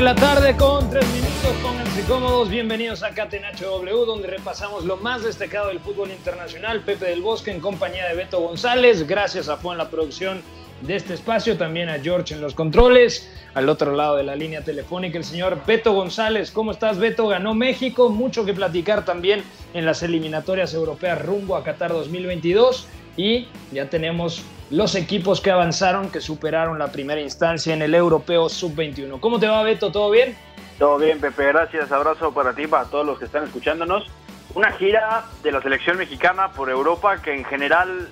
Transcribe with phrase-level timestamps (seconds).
[0.00, 4.96] De la tarde con 3 minutos, pónganse cómodos, bienvenidos a Catenacho W, donde repasamos lo
[4.96, 6.80] más destacado del fútbol internacional.
[6.80, 10.40] Pepe del Bosque en compañía de Beto González, gracias a Juan la producción
[10.80, 14.64] de este espacio, también a George en los controles, al otro lado de la línea
[14.64, 16.50] telefónica el señor Beto González.
[16.50, 17.28] ¿Cómo estás Beto?
[17.28, 22.86] Ganó México, mucho que platicar también en las eliminatorias europeas rumbo a Qatar 2022
[23.18, 28.48] y ya tenemos los equipos que avanzaron, que superaron la primera instancia en el Europeo
[28.48, 29.18] Sub-21.
[29.20, 29.90] ¿Cómo te va, Beto?
[29.90, 30.36] ¿Todo bien?
[30.78, 31.46] Todo bien, Pepe.
[31.46, 31.90] Gracias.
[31.90, 34.06] Abrazo para ti, para todos los que están escuchándonos.
[34.54, 38.08] Una gira de la selección mexicana por Europa que en general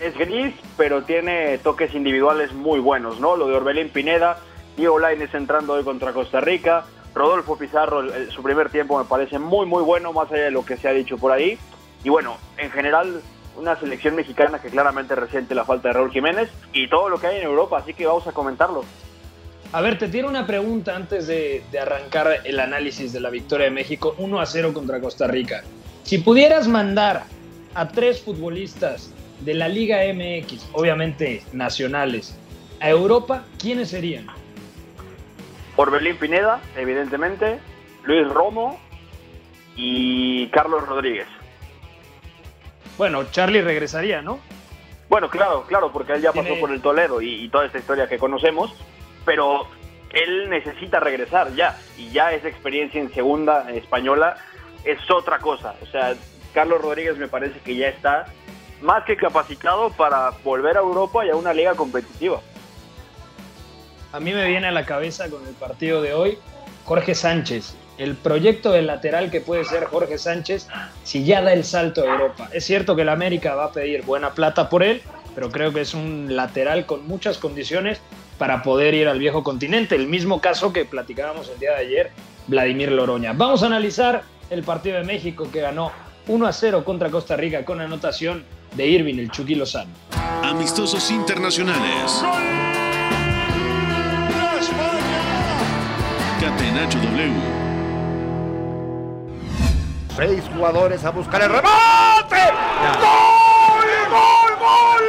[0.00, 3.36] es gris, pero tiene toques individuales muy buenos, ¿no?
[3.36, 4.38] Lo de Orbelín Pineda,
[4.76, 9.66] Diego Lainez entrando hoy contra Costa Rica, Rodolfo Pizarro, su primer tiempo me parece muy,
[9.66, 11.58] muy bueno, más allá de lo que se ha dicho por ahí.
[12.02, 13.20] Y bueno, en general
[13.60, 17.28] una selección mexicana que claramente resiente la falta de Raúl Jiménez y todo lo que
[17.28, 18.84] hay en Europa, así que vamos a comentarlo.
[19.72, 23.70] A ver, te tiene una pregunta antes de, arrancar el análisis de la victoria de
[23.70, 25.62] México 1 a 0 contra Costa Rica.
[26.02, 27.24] Si pudieras mandar
[27.74, 32.36] a tres futbolistas de la Liga MX, obviamente nacionales,
[32.80, 34.26] a Europa, ¿quiénes serían?
[35.76, 37.60] Orbelín Pineda, evidentemente,
[38.04, 38.80] Luis Romo
[39.76, 41.28] y Carlos Rodríguez.
[43.00, 44.40] Bueno, Charlie regresaría, ¿no?
[45.08, 48.18] Bueno, claro, claro, porque él ya pasó por el Toledo y, toda esta historia que
[48.18, 48.74] conocemos,
[49.24, 49.66] pero
[50.10, 54.36] él necesita regresar ya, y ya esa experiencia en segunda española
[54.84, 55.76] es otra cosa.
[55.80, 56.14] O sea,
[56.52, 58.26] Carlos Rodríguez me parece que ya está
[58.82, 62.42] más que capacitado para volver a Europa y a una liga competitiva.
[64.12, 66.38] A mí me viene a la cabeza con el partido de hoy
[66.84, 70.68] Jorge Sánchez el proyecto del lateral que puede ser Jorge Sánchez
[71.04, 72.48] si ya da el salto a Europa.
[72.50, 75.02] Es cierto que el América va a pedir buena plata por él,
[75.34, 78.00] pero creo que es un lateral con muchas condiciones
[78.38, 79.96] para poder ir al viejo continente.
[79.96, 82.10] El mismo caso que platicábamos el día de ayer,
[82.46, 83.34] Vladimir Loroña.
[83.34, 85.92] Vamos a analizar el partido de México que ganó
[86.26, 88.44] 1 a 0 contra Costa Rica con anotación
[88.76, 89.90] de Irving, el Chucky Lozano.
[90.42, 92.24] Amistosos internacionales.
[96.40, 97.69] Catenacho W
[100.20, 102.36] Seis jugadores a buscar el remate.
[103.00, 103.88] ¡Gol!
[104.10, 104.52] ¡Gol!
[104.58, 105.06] ¡Gol!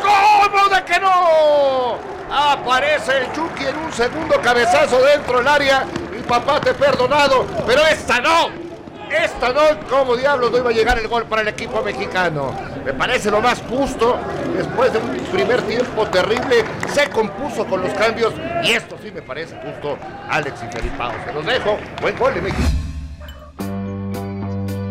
[0.00, 1.98] ¿Cómo de que no?
[2.30, 5.84] Aparece el Chucky en un segundo cabezazo dentro del área.
[6.12, 8.50] Mi papá te he perdonado, pero esta no.
[9.10, 12.54] Esta no, ¿cómo diablos no iba a llegar el gol para el equipo mexicano?
[12.84, 14.16] Me parece lo más justo.
[14.56, 18.32] Después de un primer tiempo terrible, se compuso con los cambios.
[18.62, 19.98] Y esto sí me parece justo.
[20.28, 21.78] Alex y Felipao, se los dejo.
[22.00, 22.89] Buen gol de México.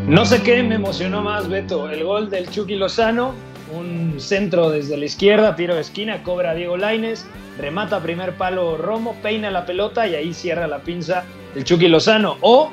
[0.10, 1.88] No sé qué me emocionó más, Beto.
[1.88, 3.36] El gol del Chucky Lozano,
[3.72, 7.28] un centro desde la izquierda, tiro de esquina, cobra Diego Laines,
[7.60, 11.26] remata primer palo Romo, peina la pelota y ahí cierra la pinza
[11.56, 12.38] el Chucky Lozano.
[12.42, 12.72] O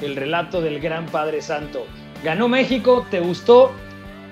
[0.00, 1.84] el relato del gran Padre Santo.
[2.24, 3.72] Ganó México, ¿te gustó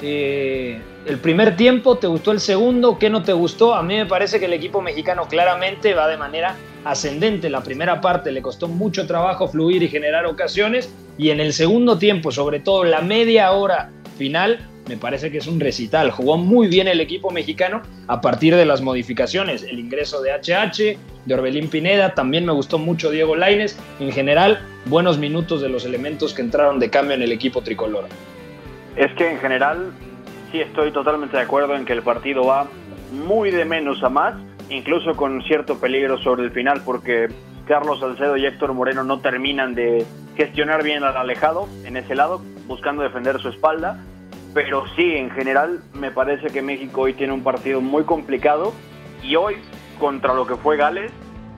[0.00, 1.96] eh, el primer tiempo?
[1.96, 2.98] ¿Te gustó el segundo?
[2.98, 3.74] ¿Qué no te gustó?
[3.74, 7.48] A mí me parece que el equipo mexicano claramente va de manera ascendente.
[7.48, 11.96] La primera parte le costó mucho trabajo fluir y generar ocasiones y en el segundo
[11.98, 16.10] tiempo, sobre todo la media hora final, me parece que es un recital.
[16.10, 19.62] Jugó muy bien el equipo mexicano a partir de las modificaciones.
[19.62, 23.78] El ingreso de HH, de Orbelín Pineda, también me gustó mucho Diego Laines.
[23.98, 28.06] En general, buenos minutos de los elementos que entraron de cambio en el equipo tricolor.
[28.96, 29.92] Es que en general
[30.50, 32.66] sí estoy totalmente de acuerdo en que el partido va
[33.12, 34.34] muy de menos a más,
[34.68, 37.28] incluso con cierto peligro sobre el final, porque
[37.66, 40.04] Carlos Salcedo y Héctor Moreno no terminan de
[40.36, 44.02] gestionar bien al alejado en ese lado, buscando defender su espalda.
[44.54, 48.72] Pero sí, en general, me parece que México hoy tiene un partido muy complicado
[49.22, 49.56] y hoy,
[49.98, 51.12] contra lo que fue Gales,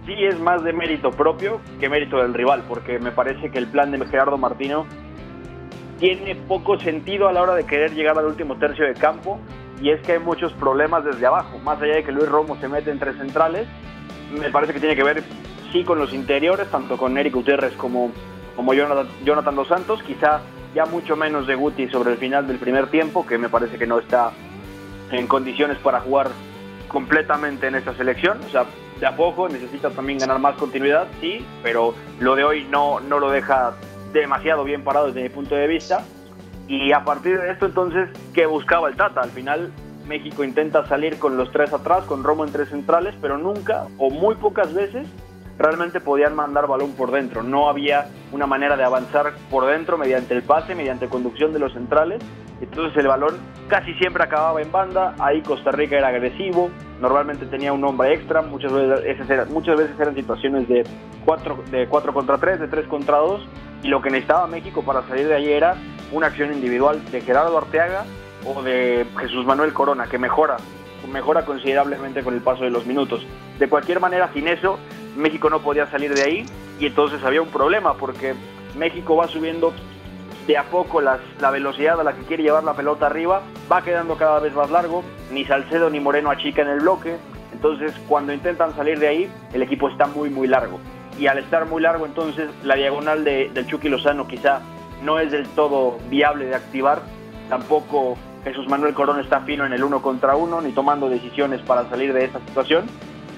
[0.06, 3.68] sí es más de mérito propio que mérito del rival, porque me parece que el
[3.68, 4.86] plan de Gerardo Martino
[6.00, 9.38] tiene poco sentido a la hora de querer llegar al último tercio de campo
[9.80, 11.58] y es que hay muchos problemas desde abajo.
[11.58, 13.68] Más allá de que Luis Romo se mete entre centrales,
[14.36, 15.22] me parece que tiene que ver
[15.72, 18.10] sí con los interiores, tanto con Eric Gutiérrez como,
[18.56, 20.40] como Jonathan, Jonathan Dos Santos, quizá
[20.74, 23.86] ya mucho menos de Guti sobre el final del primer tiempo, que me parece que
[23.86, 24.32] no está
[25.10, 26.30] en condiciones para jugar
[26.88, 28.40] completamente en esta selección.
[28.46, 28.64] O sea,
[28.98, 33.18] de a poco necesita también ganar más continuidad, sí, pero lo de hoy no, no
[33.18, 33.74] lo deja
[34.12, 36.04] demasiado bien parado desde mi punto de vista.
[36.68, 39.20] Y a partir de esto, entonces, ¿qué buscaba el Tata?
[39.20, 39.72] Al final,
[40.06, 44.10] México intenta salir con los tres atrás, con Romo en tres centrales, pero nunca o
[44.10, 45.06] muy pocas veces
[45.60, 47.42] realmente podían mandar balón por dentro.
[47.42, 51.72] No había una manera de avanzar por dentro mediante el pase, mediante conducción de los
[51.74, 52.22] centrales.
[52.62, 53.36] Entonces el balón
[53.68, 56.70] casi siempre acababa en banda, ahí Costa Rica era agresivo,
[57.00, 60.84] normalmente tenía un hombre extra, muchas veces, muchas veces eran situaciones de
[61.24, 63.40] 4 de cuatro contra 3, de 3 contra 2,
[63.82, 65.76] y lo que necesitaba México para salir de ahí era
[66.12, 68.04] una acción individual de Gerardo Arteaga
[68.44, 70.56] o de Jesús Manuel Corona, que mejora,
[71.10, 73.24] mejora considerablemente con el paso de los minutos.
[73.58, 74.78] De cualquier manera, sin eso,
[75.16, 76.46] México no podía salir de ahí
[76.78, 78.34] y entonces había un problema porque
[78.76, 79.72] México va subiendo
[80.46, 84.16] de a poco la velocidad a la que quiere llevar la pelota arriba, va quedando
[84.16, 87.16] cada vez más largo, ni Salcedo ni Moreno achican el bloque,
[87.52, 90.80] entonces cuando intentan salir de ahí, el equipo está muy muy largo.
[91.20, 94.62] Y al estar muy largo entonces la diagonal de, del Chucky Lozano quizá
[95.02, 97.02] no es del todo viable de activar,
[97.50, 101.88] tampoco Jesús Manuel Corón está fino en el uno contra uno, ni tomando decisiones para
[101.90, 102.86] salir de esta situación,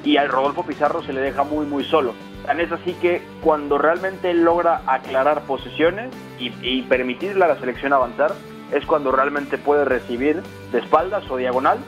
[0.04, 2.14] y al Rodolfo Pizarro se le deja muy muy solo.
[2.46, 7.92] Tan es así que cuando realmente logra aclarar posiciones y, y permitirle a la selección
[7.92, 8.32] avanzar,
[8.70, 10.40] es cuando realmente puede recibir
[10.70, 11.78] de espaldas o diagonal,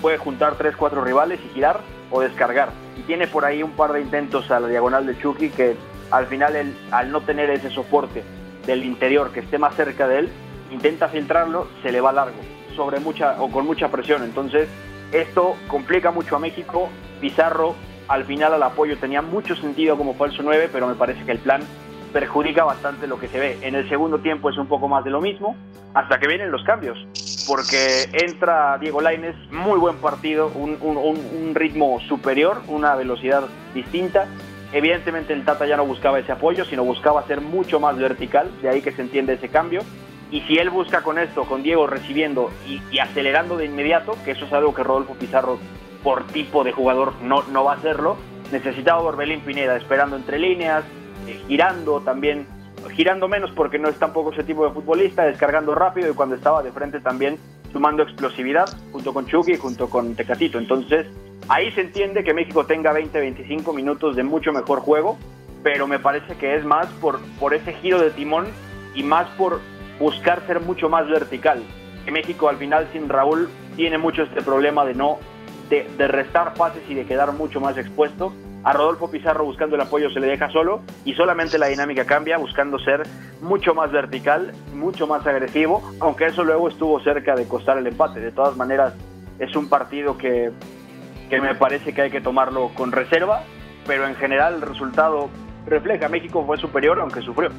[0.00, 2.70] puede juntar 3-4 rivales y girar o descargar.
[2.96, 5.76] Y tiene por ahí un par de intentos a la diagonal de Chucky que
[6.10, 8.22] al final él, al no tener ese soporte
[8.66, 10.28] del interior que esté más cerca de él,
[10.70, 12.38] intenta filtrarlo, se le va largo,
[12.76, 14.22] sobre mucha o con mucha presión.
[14.24, 14.68] Entonces,
[15.12, 16.88] esto complica mucho a México.
[17.20, 17.74] Pizarro
[18.08, 21.38] al final al apoyo tenía mucho sentido como falso 9, pero me parece que el
[21.38, 21.62] plan
[22.12, 23.58] perjudica bastante lo que se ve.
[23.62, 25.56] En el segundo tiempo es un poco más de lo mismo,
[25.94, 26.98] hasta que vienen los cambios,
[27.46, 34.26] porque entra Diego Laines, muy buen partido, un, un, ritmo superior, una velocidad distinta.
[34.72, 38.68] Evidentemente el Tata ya no buscaba ese apoyo, sino buscaba ser mucho más vertical, de
[38.68, 39.80] ahí que se entiende ese cambio.
[40.30, 44.30] Y si él busca con esto, con Diego recibiendo y, y, acelerando de inmediato, que
[44.30, 45.58] eso es algo que Rodolfo Pizarro
[46.04, 48.16] por tipo de jugador no, no va a hacerlo,
[48.52, 50.84] necesitaba Orbelín Pineda esperando entre líneas,
[51.46, 52.46] girando también,
[52.94, 56.62] girando menos porque no es tampoco ese tipo de futbolista, descargando rápido y cuando estaba
[56.62, 57.38] de frente también
[57.72, 60.58] sumando explosividad junto con Chucky junto con Tecatito.
[60.58, 61.06] Entonces
[61.48, 65.18] ahí se entiende que México tenga 20-25 minutos de mucho mejor juego,
[65.62, 68.46] pero me parece que es más por, por ese giro de timón
[68.94, 69.60] y más por
[69.98, 71.62] buscar ser mucho más vertical.
[72.10, 75.18] México al final sin Raúl tiene mucho este problema de no
[75.68, 78.32] de, de, restar pases y de quedar mucho más expuesto.
[78.62, 82.36] A Rodolfo Pizarro buscando el apoyo se le deja solo y solamente la dinámica cambia
[82.36, 83.04] buscando ser
[83.40, 88.20] mucho más vertical, mucho más agresivo, aunque eso luego estuvo cerca de costar el empate.
[88.20, 88.92] De todas maneras,
[89.38, 90.50] es un partido que,
[91.30, 93.44] que me parece que hay que tomarlo con reserva,
[93.86, 95.30] pero en general el resultado
[95.66, 97.50] refleja, México fue superior aunque sufrió.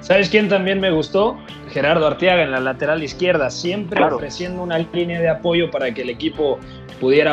[0.00, 1.38] ¿Sabes quién también me gustó?
[1.70, 4.16] Gerardo Arteaga en la lateral izquierda, siempre claro.
[4.16, 6.58] ofreciendo una línea de apoyo para que el equipo
[7.00, 7.32] pudiera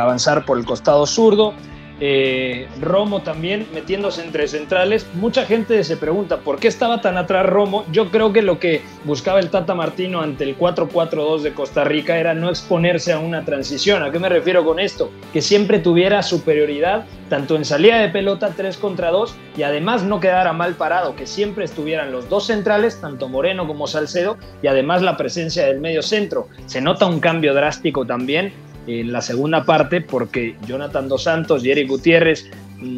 [0.00, 1.52] avanzar por el costado zurdo.
[1.98, 5.06] Eh, Romo también metiéndose entre centrales.
[5.14, 7.84] Mucha gente se pregunta por qué estaba tan atrás Romo.
[7.90, 12.18] Yo creo que lo que buscaba el Tata Martino ante el 4-4-2 de Costa Rica
[12.18, 14.02] era no exponerse a una transición.
[14.02, 15.10] ¿A qué me refiero con esto?
[15.32, 20.20] Que siempre tuviera superioridad tanto en salida de pelota 3 contra 2 y además no
[20.20, 25.02] quedara mal parado, que siempre estuvieran los dos centrales, tanto Moreno como Salcedo, y además
[25.02, 26.48] la presencia del medio centro.
[26.66, 28.52] Se nota un cambio drástico también
[28.86, 32.50] en la segunda parte porque Jonathan Dos Santos y Eric Gutiérrez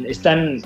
[0.05, 0.61] están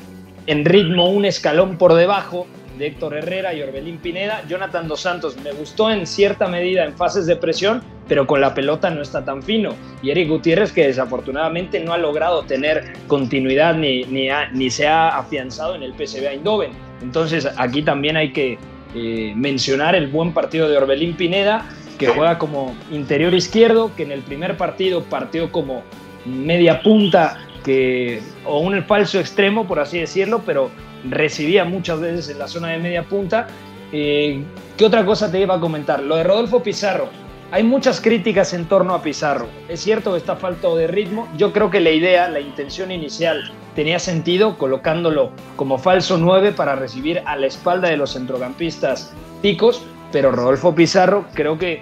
[0.47, 4.43] en ritmo un escalón por debajo de Héctor Herrera y Orbelín Pineda.
[4.47, 8.53] Jonathan Dos Santos me gustó en cierta medida en fases de presión, pero con la
[8.53, 9.75] pelota no está tan fino.
[10.01, 15.09] Y Eric Gutiérrez que desafortunadamente no ha logrado tener continuidad ni, ni, ni se ha
[15.09, 16.71] afianzado en el PSV Eindhoven.
[17.01, 18.57] Entonces aquí también hay que
[18.95, 21.65] eh, mencionar el buen partido de Orbelín Pineda
[21.97, 25.83] que juega como interior izquierdo, que en el primer partido partió como
[26.25, 30.69] media punta que, o un falso extremo, por así decirlo, pero
[31.09, 33.47] recibía muchas veces en la zona de media punta.
[33.91, 34.43] Eh,
[34.77, 36.01] ¿Qué otra cosa te iba a comentar?
[36.01, 37.09] Lo de Rodolfo Pizarro.
[37.51, 39.47] Hay muchas críticas en torno a Pizarro.
[39.69, 41.27] Es cierto que está falto de ritmo.
[41.37, 46.75] Yo creo que la idea, la intención inicial tenía sentido colocándolo como falso 9 para
[46.75, 51.81] recibir a la espalda de los centrocampistas ticos, pero Rodolfo Pizarro creo que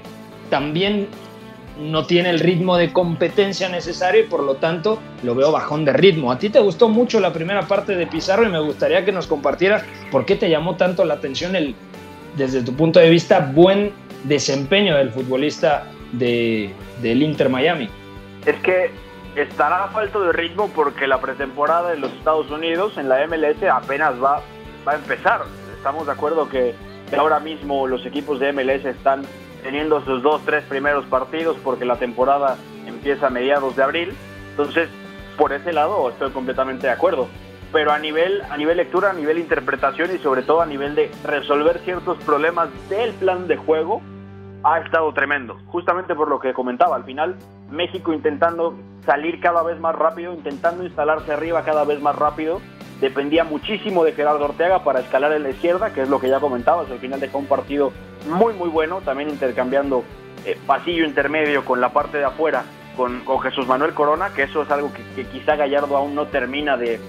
[0.50, 1.08] también
[1.78, 5.94] no tiene el ritmo de competencia necesario y por lo tanto lo veo bajón de
[5.94, 6.32] ritmo.
[6.32, 9.28] A ti te gustó mucho la primera parte de Pizarro y me gustaría que nos
[9.28, 11.76] compartieras por qué te llamó tanto la atención el,
[12.38, 13.92] desde tu punto de vista, buen
[14.24, 15.84] desempeño del futbolista
[16.14, 17.90] de, del Inter Miami.
[18.46, 18.92] Es que
[19.36, 24.14] estará falto de ritmo porque la pretemporada en los Estados Unidos, en la MLS, apenas
[24.24, 24.42] va,
[24.88, 25.42] va a empezar.
[25.78, 26.76] Estamos de acuerdo que
[27.18, 29.24] ahora mismo los equipos de MLS están
[29.64, 34.14] teniendo sus dos, tres primeros partidos porque la temporada empieza a mediados de abril.
[34.52, 34.90] Entonces,
[35.38, 37.28] por ese lado estoy completamente de acuerdo.
[37.72, 41.10] Pero a nivel, a nivel lectura, a nivel interpretación y sobre todo a nivel de
[41.24, 44.02] resolver ciertos problemas del plan de juego,
[44.64, 45.58] ha estado tremendo.
[45.68, 47.38] Justamente por lo que comentaba, al final
[47.70, 48.76] México intentando
[49.06, 52.62] salir cada vez más rápido, intentando instalarse arriba cada vez más rápido,
[53.02, 56.40] dependía muchísimo de Gerardo Ortega para escalar en la izquierda, que es lo que ya
[56.40, 57.92] comentabas, al final dejó un partido
[58.30, 60.04] muy muy bueno, también intercambiando
[60.46, 62.64] eh, pasillo intermedio con la parte de afuera
[62.96, 67.00] con, Jesús Manuel Corona, que eso es algo que, quizá Gallardo aún no termina de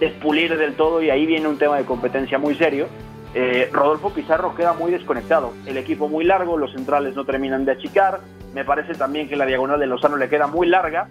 [0.00, 2.86] despulir del todo y ahí viene un tema de competencia muy serio.
[3.34, 7.72] Eh, Rodolfo Pizarro queda muy desconectado, el equipo muy largo, los centrales no terminan de
[7.72, 8.20] achicar,
[8.54, 11.06] me parece también que la diagonal de Lozano le queda muy larga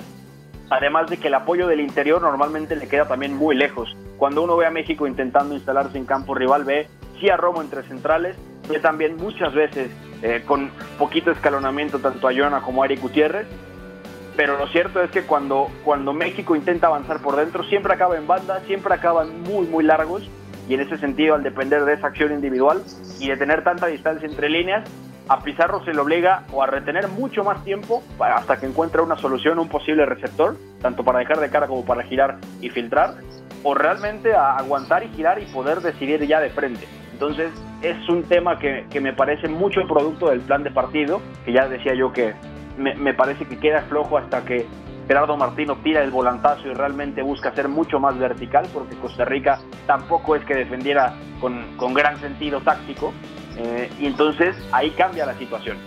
[0.69, 3.95] Además de que el apoyo del interior normalmente le queda también muy lejos.
[4.17, 6.88] Cuando uno ve a México intentando instalarse en campo rival, ve
[7.19, 8.36] sí a Romo entre centrales,
[8.67, 9.91] ve también muchas veces
[10.22, 13.48] eh, con poquito escalonamiento tanto a Joana como a Eric Gutiérrez.
[14.36, 18.27] Pero lo cierto es que cuando, cuando México intenta avanzar por dentro, siempre acaba en
[18.27, 20.29] banda, siempre acaban muy, muy largos.
[20.67, 22.81] Y en ese sentido, al depender de esa acción individual
[23.19, 24.84] y de tener tanta distancia entre líneas,
[25.27, 29.17] a Pizarro se le obliga o a retener mucho más tiempo hasta que encuentre una
[29.17, 33.15] solución, un posible receptor, tanto para dejar de cara como para girar y filtrar,
[33.63, 36.88] o realmente a aguantar y girar y poder decidir ya de frente.
[37.12, 37.51] Entonces
[37.82, 41.67] es un tema que, me parece mucho el producto del plan de partido, que ya
[41.67, 42.34] decía yo que
[42.77, 44.67] me, parece que queda flojo hasta que
[45.08, 49.60] Gerardo Martino tira el volantazo y realmente busca ser mucho más vertical, porque Costa Rica
[49.88, 53.13] tampoco es que defendiera con, con gran sentido táctico,
[53.57, 55.77] eh, y entonces ahí cambia la situación.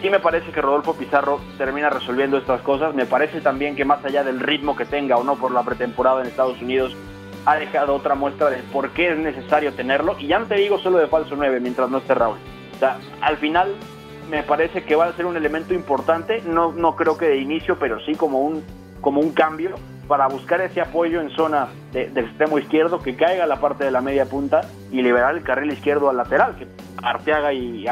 [0.00, 2.94] Sí me parece que Rodolfo Pizarro termina resolviendo estas cosas.
[2.94, 6.22] Me parece también que más allá del ritmo que tenga o no por la pretemporada
[6.22, 6.96] en Estados Unidos,
[7.44, 10.16] ha dejado otra muestra de por qué es necesario tenerlo.
[10.18, 12.38] Y ya no te digo solo de falso 9 mientras no esté Raúl.
[12.76, 13.74] O sea, al final
[14.30, 16.40] me parece que va a ser un elemento importante.
[16.46, 18.64] No, no creo que de inicio, pero sí como un,
[19.02, 19.74] como un cambio
[20.10, 24.00] para buscar ese apoyo en zona del extremo izquierdo, que caiga la parte de la
[24.00, 26.66] media punta y liberar el carril izquierdo al lateral, que
[27.00, 27.86] Arteaga y,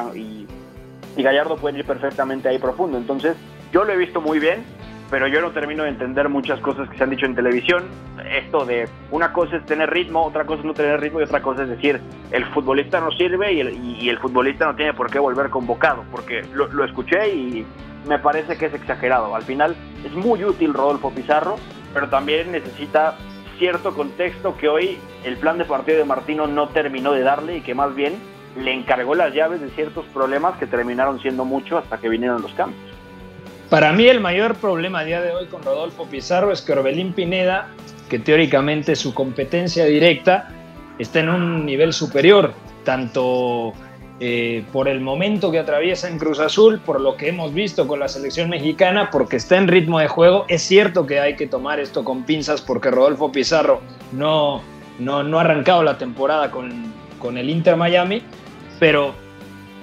[1.16, 2.98] y, Gallardo pueden ir perfectamente ahí profundo.
[2.98, 3.36] Entonces,
[3.72, 4.64] yo lo he visto muy bien,
[5.12, 7.84] pero yo no termino de entender muchas cosas que se han dicho en televisión.
[8.28, 11.40] Esto de una cosa es tener ritmo, otra cosa es no tener ritmo y otra
[11.40, 12.00] cosa es decir,
[12.32, 16.66] el futbolista no sirve y el, futbolista no tiene por qué volver convocado, porque lo,
[16.66, 17.64] lo, escuché y
[18.08, 19.36] me parece que es exagerado.
[19.36, 21.54] Al final es muy útil Rodolfo Pizarro,
[21.92, 23.16] pero también necesita
[23.58, 27.60] cierto contexto que hoy el plan de partido de Martino no terminó de darle y
[27.60, 28.14] que más bien
[28.56, 32.52] le encargó las llaves de ciertos problemas que terminaron siendo mucho hasta que vinieron los
[32.52, 32.80] cambios.
[33.68, 37.12] Para mí el mayor problema a día de hoy con Rodolfo Pizarro es que Orbelín
[37.12, 37.68] Pineda,
[38.08, 40.48] que teóricamente su competencia directa
[40.98, 42.54] está en un nivel superior,
[42.84, 43.74] tanto
[44.20, 48.00] eh, por el momento que atraviesa en Cruz Azul, por lo que hemos visto con
[48.00, 50.44] la selección mexicana, porque está en ritmo de juego.
[50.48, 53.80] Es cierto que hay que tomar esto con pinzas porque Rodolfo Pizarro
[54.12, 54.62] no,
[54.98, 58.22] no, no ha arrancado la temporada con, con el Inter Miami,
[58.80, 59.14] pero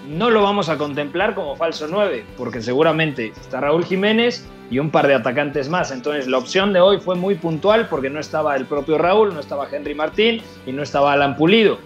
[0.09, 4.89] no lo vamos a contemplar como falso 9, porque seguramente está Raúl Jiménez y un
[4.89, 5.91] par de atacantes más.
[5.91, 9.39] Entonces la opción de hoy fue muy puntual porque no estaba el propio Raúl, no
[9.39, 11.77] estaba Henry Martín y no estaba Alan Pulido.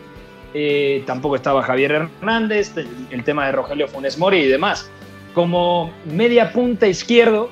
[0.54, 2.74] Eh, tampoco estaba Javier Hernández,
[3.12, 4.90] el tema de Rogelio Funes Mori y demás.
[5.34, 7.50] Como media punta izquierdo,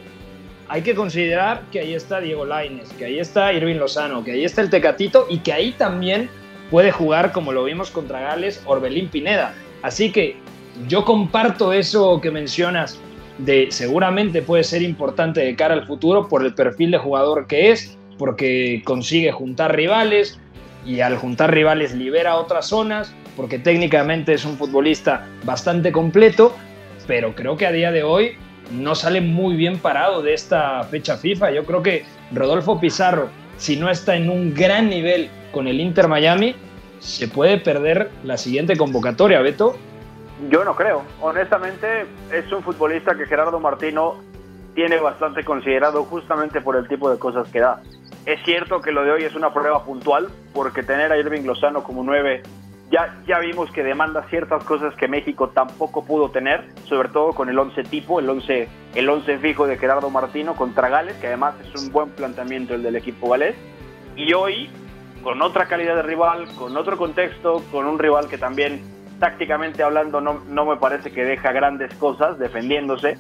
[0.68, 4.44] hay que considerar que ahí está Diego Laines, que ahí está Irving Lozano, que ahí
[4.44, 6.30] está el Tecatito y que ahí también
[6.72, 9.54] puede jugar, como lo vimos contra Gales, Orbelín Pineda.
[9.82, 10.36] Así que
[10.88, 13.00] yo comparto eso que mencionas
[13.38, 17.72] de seguramente puede ser importante de cara al futuro por el perfil de jugador que
[17.72, 20.40] es, porque consigue juntar rivales,
[20.88, 26.56] y al juntar rivales libera otras zonas, porque técnicamente es un futbolista bastante completo,
[27.06, 28.38] pero creo que a día de hoy
[28.72, 31.52] no sale muy bien parado de esta fecha FIFA.
[31.52, 36.08] Yo creo que Rodolfo Pizarro, si no está en un gran nivel con el Inter
[36.08, 36.56] Miami,
[37.00, 39.78] se puede perder la siguiente convocatoria, Beto.
[40.50, 41.04] Yo no creo.
[41.20, 44.16] Honestamente, es un futbolista que Gerardo Martino
[44.74, 47.82] tiene bastante considerado justamente por el tipo de cosas que da.
[48.28, 51.82] Es cierto que lo de hoy es una prueba puntual, porque tener a Irving Lozano
[51.82, 52.44] como nueve
[52.92, 57.48] ya, ya vimos que demanda ciertas cosas que México tampoco pudo tener, sobre todo con
[57.48, 61.56] el 11 tipo, el 11, el 11 fijo de Gerardo Martino contra Gales, que además
[61.62, 63.56] es un buen planteamiento el del equipo galés.
[64.18, 64.70] Y hoy,
[65.24, 68.82] con otra calidad de rival, con otro contexto, con un rival que también
[69.22, 73.18] tácticamente hablando no, no me parece que deja grandes cosas defendiéndose.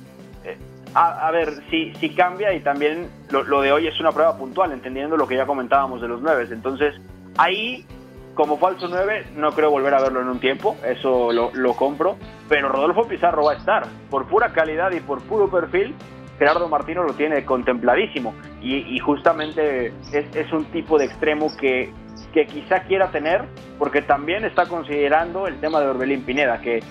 [0.99, 4.71] A, ver, si, si cambia y también lo, lo de hoy es una prueba puntual,
[4.71, 6.47] entendiendo lo que ya comentábamos de los nueve.
[6.49, 6.95] Entonces,
[7.37, 7.85] ahí
[8.37, 12.69] como falso 9 no creo volver a verlo en un tiempo, eso lo, compro, pero
[12.69, 13.87] Rodolfo Pizarro va a estar.
[14.11, 15.95] Por pura calidad y por puro perfil,
[16.37, 21.91] Gerardo Martino lo tiene contempladísimo y, justamente es, un tipo de extremo que,
[22.31, 23.43] que quizá quiera tener
[23.79, 26.81] porque también está considerando el tema de Orbelín Pineda, que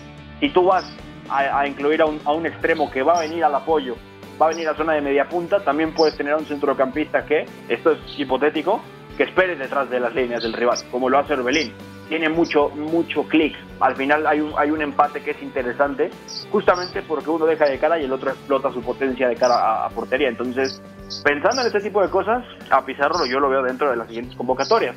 [0.41, 0.85] si tú vas
[1.31, 3.97] a, incluir a un, a un, extremo que va a venir al apoyo,
[4.41, 7.47] va a venir a zona de media punta, también puedes tener a un centrocampista que,
[7.69, 8.83] esto es hipotético,
[9.17, 11.73] que espere detrás de las líneas del rival, como lo hace Orbelín.
[12.09, 13.57] Tiene mucho, mucho clic.
[13.81, 16.11] Al final hay un, hay un empate que es interesante,
[16.53, 19.89] justamente porque uno deja de cara y el otro explota su potencia de cara a,
[19.89, 20.29] portería.
[20.29, 20.81] Entonces,
[21.25, 24.37] pensando en este tipo de cosas, a Pizarro yo lo veo dentro de las siguientes
[24.37, 24.97] convocatorias.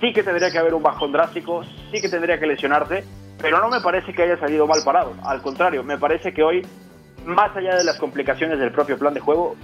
[0.00, 3.02] Sí que tendría que haber un bajón drástico, sí que tendría que lesionarse,
[3.40, 5.14] pero no me parece que haya salido mal parado.
[5.24, 6.66] Al contrario, me parece que hoy,
[7.24, 9.56] más allá de las complicaciones del propio plan de juego,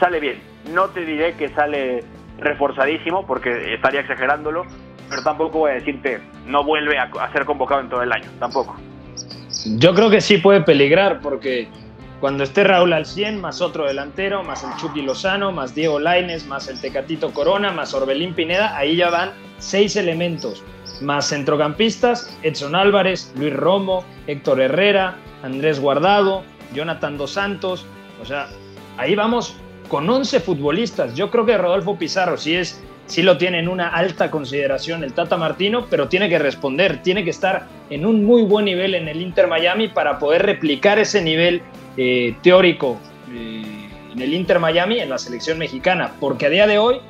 [0.00, 0.40] sale bien.
[0.72, 2.04] No te diré que sale
[2.38, 4.64] reforzadísimo, porque estaría exagerándolo,
[5.08, 8.76] pero tampoco voy a decirte, no vuelve a, ser convocado en todo el año, tampoco.
[9.78, 11.68] Yo creo que sí puede peligrar, porque
[12.20, 16.46] cuando esté Raúl al 100, más otro delantero, más el Chucky Lozano, más Diego Laines,
[16.46, 20.62] más el Tecatito Corona, más Orbelín Pineda, ahí ya van seis elementos,
[21.00, 26.42] más centrocampistas, Edson Álvarez, Luis Romo, Héctor Herrera, Andrés Guardado,
[26.74, 27.86] Jonathan Dos Santos,
[28.20, 28.48] o sea,
[28.96, 29.56] ahí vamos
[29.88, 31.14] con 11 futbolistas.
[31.14, 35.12] Yo creo que Rodolfo Pizarro sí es sí lo tiene en una alta consideración el
[35.12, 39.08] Tata Martino, pero tiene que responder, tiene que estar en un muy buen nivel en
[39.08, 41.62] el Inter Miami para poder replicar ese nivel
[41.96, 42.98] eh, teórico
[43.32, 47.00] eh, en el Inter Miami en la selección mexicana, porque a día de hoy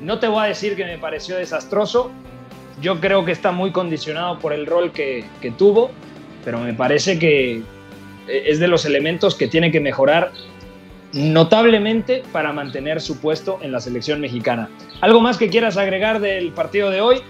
[0.00, 2.12] no te voy a decir que me pareció desastroso,
[2.80, 5.90] yo creo que está muy condicionado por el rol que, que tuvo,
[6.44, 7.62] pero me parece que eh,
[8.26, 10.32] es de los elementos que tiene que mejorar
[11.12, 14.68] notablemente para mantener su puesto en la selección mexicana.
[15.00, 17.22] ¿Algo más que quieras agregar del partido de hoy?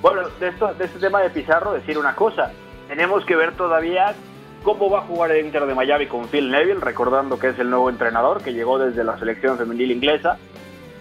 [0.00, 2.52] Bueno, de, esto, de este tema de Pizarro, decir una cosa.
[2.86, 4.14] Tenemos que ver todavía
[4.62, 7.70] cómo va a jugar el Inter de Miami con Phil Neville, recordando que es el
[7.70, 10.38] nuevo entrenador que llegó desde la selección femenil inglesa,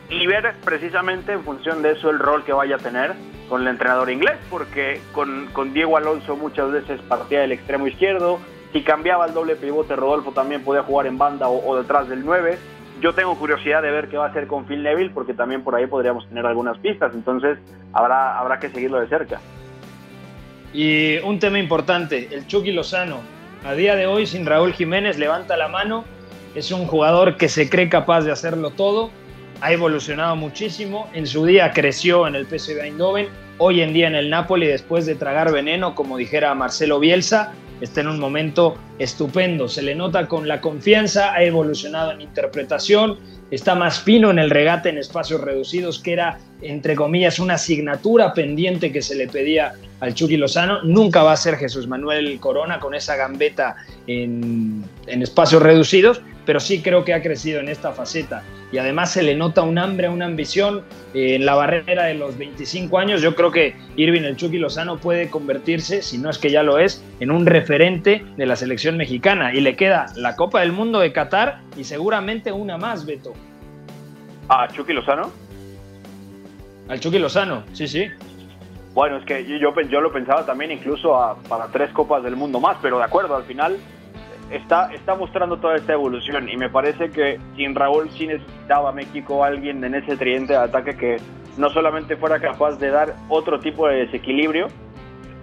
[0.09, 3.13] y ver precisamente en función de eso el rol que vaya a tener
[3.49, 8.39] con el entrenador inglés, porque con, Diego Alonso muchas veces partía del extremo izquierdo,
[8.73, 12.57] si cambiaba el doble pivote, Rodolfo también podía jugar en banda o, detrás del 9.
[13.01, 15.75] Yo tengo curiosidad de ver qué va a hacer con Phil Neville, porque también por
[15.75, 17.13] ahí podríamos tener algunas pistas.
[17.13, 17.57] Entonces,
[17.93, 19.39] habrá, habrá que seguirlo de cerca.
[20.73, 23.19] Y un tema importante, el Chucky Lozano.
[23.65, 26.03] A día de hoy, sin Raúl Jiménez, levanta la mano.
[26.53, 29.11] Es un jugador que se cree capaz de hacerlo todo.
[29.61, 31.09] Ha evolucionado muchísimo.
[31.13, 33.27] En su día creció en el PSV Eindhoven.
[33.57, 38.01] Hoy en día en el Napoli, después de tragar veneno, como dijera Marcelo Bielsa, está
[38.01, 39.67] en un momento estupendo.
[39.67, 43.17] Se le nota con la confianza, ha evolucionado en interpretación,
[43.49, 48.33] está más fino en el regate en espacios reducidos, que era, entre comillas, una asignatura
[48.33, 50.83] pendiente que se le pedía al Chucky Lozano.
[50.83, 56.61] Nunca va a ser Jesús Manuel Corona con esa gambeta en, en espacios reducidos, pero
[56.61, 60.07] sí creo que ha crecido en esta faceta y además se le nota un hambre,
[60.07, 60.83] una ambición
[61.13, 63.21] eh, en la barrera de los 25 años.
[63.21, 66.79] Yo creo que Irving el Chucky Lozano puede convertirse, si no es que ya lo
[66.79, 70.99] es, en un referente de la selección mexicana y le queda la Copa del Mundo
[70.99, 73.33] de Qatar y seguramente una más, Beto.
[74.47, 75.29] ¿A Chucky Lozano?
[76.87, 78.07] Al Chucky Lozano, sí, sí.
[78.93, 82.77] Bueno, es que yo, yo lo pensaba también incluso para tres Copas del Mundo más,
[82.81, 83.77] pero de acuerdo, al final
[84.51, 89.43] está, está mostrando toda esta evolución y me parece que sin Raúl sí necesitaba México
[89.43, 91.17] alguien en ese tridente de ataque que
[91.57, 94.67] no solamente fuera capaz de dar otro tipo de desequilibrio,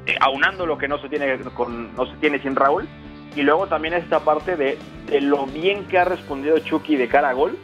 [0.06, 2.88] eh, aunando lo que no se tiene con, no se tiene sin Raúl,
[3.34, 7.30] y luego también esta parte de, de, lo bien que ha respondido Chucky de cara
[7.30, 7.58] a gol,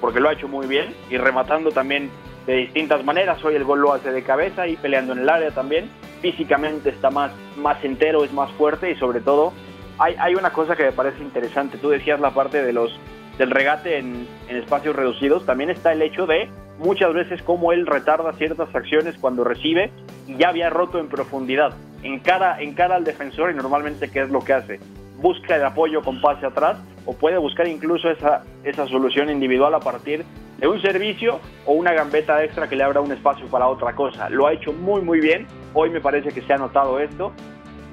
[0.00, 2.10] porque lo ha hecho muy bien, y rematando también
[2.46, 5.50] de distintas maneras, hoy el gol lo hace de cabeza y peleando en el área
[5.50, 5.88] también,
[6.20, 9.54] físicamente está más, más entero, es más fuerte y sobre todo
[9.98, 11.78] hay, hay una cosa que me parece interesante.
[11.78, 12.98] Tú decías la parte de los
[13.38, 15.44] del regate en, en espacios reducidos.
[15.44, 19.90] También está el hecho de muchas veces cómo él retarda ciertas acciones cuando recibe
[20.26, 21.74] y ya había roto en profundidad.
[22.02, 24.80] En cara, en cara al defensor y normalmente qué es lo que hace.
[25.16, 29.80] Busca el apoyo con pase atrás o puede buscar incluso esa, esa solución individual a
[29.80, 30.24] partir
[30.58, 34.28] de un servicio o una gambeta extra que le abra un espacio para otra cosa.
[34.28, 35.46] Lo ha hecho muy muy bien.
[35.72, 37.32] Hoy me parece que se ha notado esto.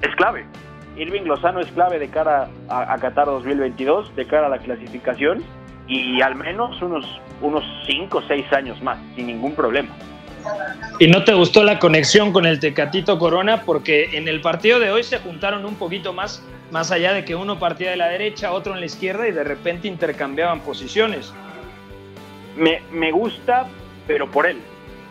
[0.02, 0.44] Es clave.
[0.96, 5.42] Irving Lozano es clave de cara a, a Qatar 2022, de cara a la clasificación
[5.88, 7.04] y al menos unos
[7.42, 9.90] unos 5 o 6 años más, sin ningún problema.
[10.98, 13.62] ¿Y no te gustó la conexión con el Tecatito Corona?
[13.62, 17.34] Porque en el partido de hoy se juntaron un poquito más, más allá de que
[17.34, 21.32] uno partía de la derecha, otro en la izquierda y de repente intercambiaban posiciones.
[22.56, 23.66] Me, me gusta,
[24.06, 24.58] pero por él.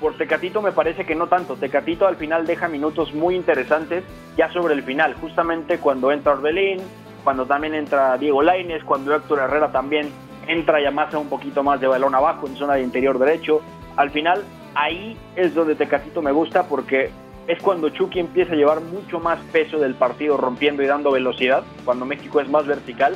[0.02, 1.56] Por Tecatito me parece que no tanto.
[1.56, 4.04] Tecatito al final deja minutos muy interesantes
[4.36, 6.80] ya sobre el final, justamente cuando entra Orbelín,
[7.24, 10.10] cuando también entra Diego Lainez, cuando Héctor Herrera también
[10.48, 13.62] entra y amasa un poquito más de balón abajo en zona de interior derecho.
[13.96, 17.12] Al final, ahí es donde Tecatito me gusta porque
[17.46, 21.64] es cuando Chucky empieza a llevar mucho más peso del partido rompiendo y dando velocidad,
[21.86, 23.14] cuando México es más vertical.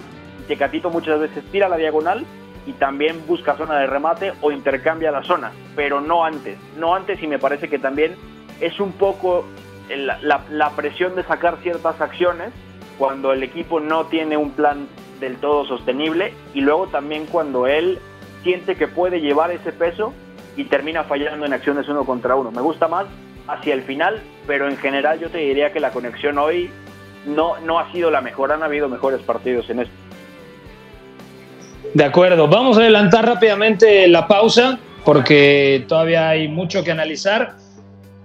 [0.48, 2.26] Tecatito muchas veces tira la diagonal
[2.66, 6.58] y también busca zona de remate o intercambia la zona, pero no antes.
[6.78, 8.16] No antes y me parece que también
[8.60, 9.46] es un poco
[9.90, 12.52] la, presión de sacar ciertas acciones
[12.98, 14.88] cuando el equipo no tiene un plan
[15.20, 18.00] del todo sostenible y luego también cuando él
[18.44, 20.14] siente que puede llevar ese peso
[20.58, 22.52] y termina fallando en acciones uno contra uno.
[22.52, 23.06] Me gusta más
[23.48, 26.70] hacia el final, pero en general yo te diría que la conexión hoy
[27.26, 30.05] no, no ha sido la mejor, han habido mejores partidos en esto.
[31.96, 37.56] De acuerdo, vamos a adelantar rápidamente la pausa porque todavía hay mucho que analizar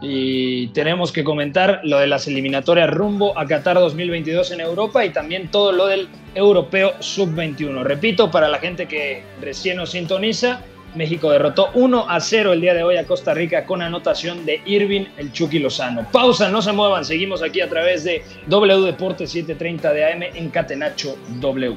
[0.00, 5.11] y tenemos que comentar lo de las eliminatorias rumbo a Qatar 2022 en Europa y
[5.11, 7.85] también todo lo del europeo sub-21.
[7.85, 10.62] Repito, para la gente que recién nos sintoniza,
[10.96, 14.61] México derrotó 1 a 0 el día de hoy a Costa Rica con anotación de
[14.66, 16.09] Irving el Chucky Lozano.
[16.11, 20.50] Pausa, no se muevan, seguimos aquí a través de W Deportes 730 de AM en
[20.50, 21.76] Catenacho W.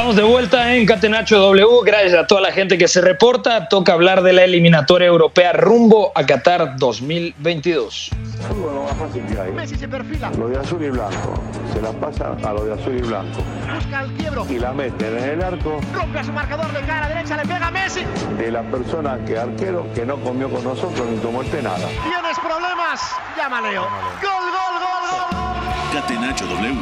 [0.00, 1.66] Estamos de vuelta en Catenacho W.
[1.84, 3.68] Gracias a toda la gente que se reporta.
[3.68, 8.08] Toca hablar de la eliminatoria europea rumbo a Qatar 2022.
[8.48, 9.52] Fútbol más fácil que hay.
[9.52, 10.30] Messi se perfila.
[10.38, 11.34] Lo de azul y blanco.
[11.74, 13.42] Se la pasa a lo de azul y blanco.
[13.74, 14.46] Busca el quiebro.
[14.48, 17.36] Y la meten en el arco Rompe a su marcador de cara derecha.
[17.36, 18.00] Le pega a Messi.
[18.38, 21.86] de la persona que arquero que no comió con nosotros ni tomó este nada.
[22.04, 23.02] Tienes problemas.
[23.36, 23.82] Llama Leo.
[23.82, 26.00] Gol, gol, gol, gol.
[26.00, 26.74] Catenacho W,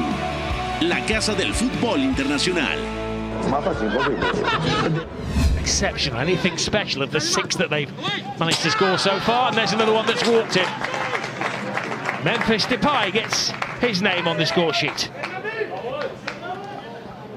[0.83, 2.78] la casa del fútbol internacional.
[5.59, 6.18] Exceptional.
[6.18, 7.92] Anything special of the six that they've
[8.38, 9.48] managed to score so far.
[9.48, 10.66] And there's another one that's walked in.
[12.24, 15.11] Memphis Depay gets his name on the score sheet.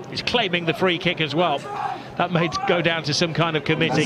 [0.10, 1.60] He's claiming the free kick as well.
[2.18, 4.06] That may go down to some kind of committee.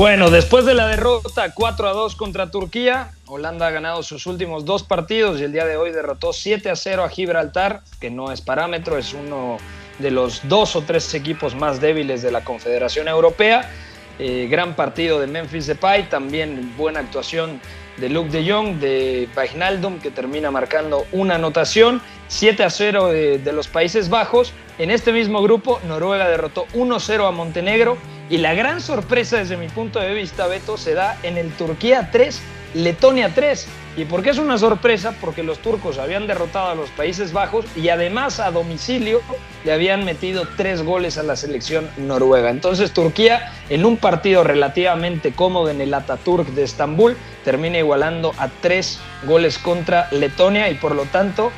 [0.00, 4.64] Bueno, después de la derrota 4 a 2 contra Turquía, Holanda ha ganado sus últimos
[4.64, 8.32] dos partidos y el día de hoy derrotó 7 a 0 a Gibraltar, que no
[8.32, 9.58] es parámetro, es uno
[9.98, 13.70] de los dos o tres equipos más débiles de la Confederación Europea.
[14.18, 17.60] Eh, gran partido de Memphis Depay, también buena actuación
[18.00, 23.38] de Luke de Jong, de Wijnaldum, que termina marcando una anotación, 7 a 0 de,
[23.38, 24.52] de los Países Bajos.
[24.78, 27.98] En este mismo grupo, Noruega derrotó 1-0 a Montenegro
[28.30, 32.10] y la gran sorpresa desde mi punto de vista, Beto, se da en el Turquía
[32.10, 32.40] 3,
[32.74, 33.66] Letonia 3.
[33.96, 35.14] ¿Y por qué es una sorpresa?
[35.20, 39.20] Porque los turcos habían derrotado a los Países Bajos y además a domicilio
[39.64, 42.50] le habían metido tres goles a la selección noruega.
[42.50, 48.48] Entonces Turquía, en un partido relativamente cómodo en el Ataturk de Estambul, termina igualando a
[48.48, 51.50] tres goles contra Letonia y por lo tanto,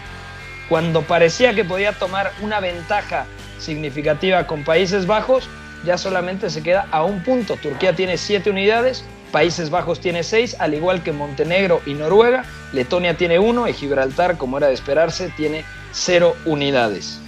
[0.71, 3.27] cuando parecía que podía tomar una ventaja
[3.59, 5.49] significativa con Países Bajos,
[5.85, 7.57] ya solamente se queda a un punto.
[7.57, 12.45] Turquía tiene siete unidades, Países Bajos tiene seis, al igual que Montenegro y Noruega.
[12.73, 17.19] Letonia tiene uno y Gibraltar, como era de esperarse, tiene cero unidades.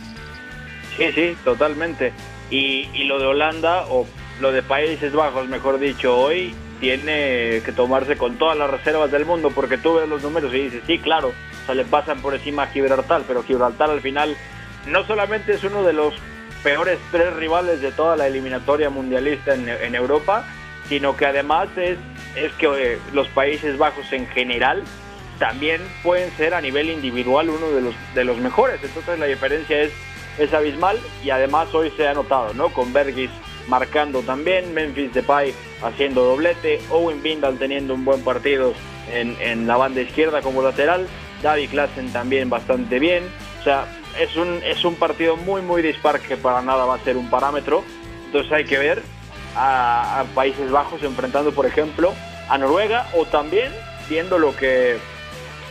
[0.96, 2.12] Sí, sí, totalmente.
[2.50, 4.06] Y, lo de Holanda, o
[4.40, 9.24] lo de Países Bajos, mejor dicho, hoy tiene que tomarse con todas las reservas del
[9.24, 12.34] mundo, porque tú ves los números y dices, sí, claro, o sea, le pasan por
[12.34, 14.36] encima a Gibraltar, pero Gibraltar al final
[14.86, 16.14] no solamente es uno de los
[16.62, 20.44] peores tres rivales de toda la eliminatoria mundialista en, en Europa,
[20.88, 21.98] sino que además es,
[22.36, 24.82] es que eh, los Países Bajos en general
[25.38, 28.80] también pueden ser a nivel individual uno de los, de los mejores.
[28.82, 29.92] Entonces la diferencia es,
[30.38, 32.68] es abismal y además hoy se ha notado, ¿no?
[32.68, 33.30] Con Bergis
[33.68, 38.74] marcando también, Memphis Depay haciendo doblete, Owen Bindal teniendo un buen partido
[39.12, 41.06] en, en la banda izquierda como lateral,
[41.42, 43.24] David Klassen también bastante bien.
[43.60, 43.86] O sea,
[44.20, 47.30] es un, es un partido muy, muy dispar que para nada va a ser un
[47.30, 47.82] parámetro.
[48.26, 49.02] Entonces hay que ver
[49.56, 52.12] a, Países Bajos enfrentando, por ejemplo,
[52.48, 53.72] a Noruega o también
[54.08, 54.98] viendo lo que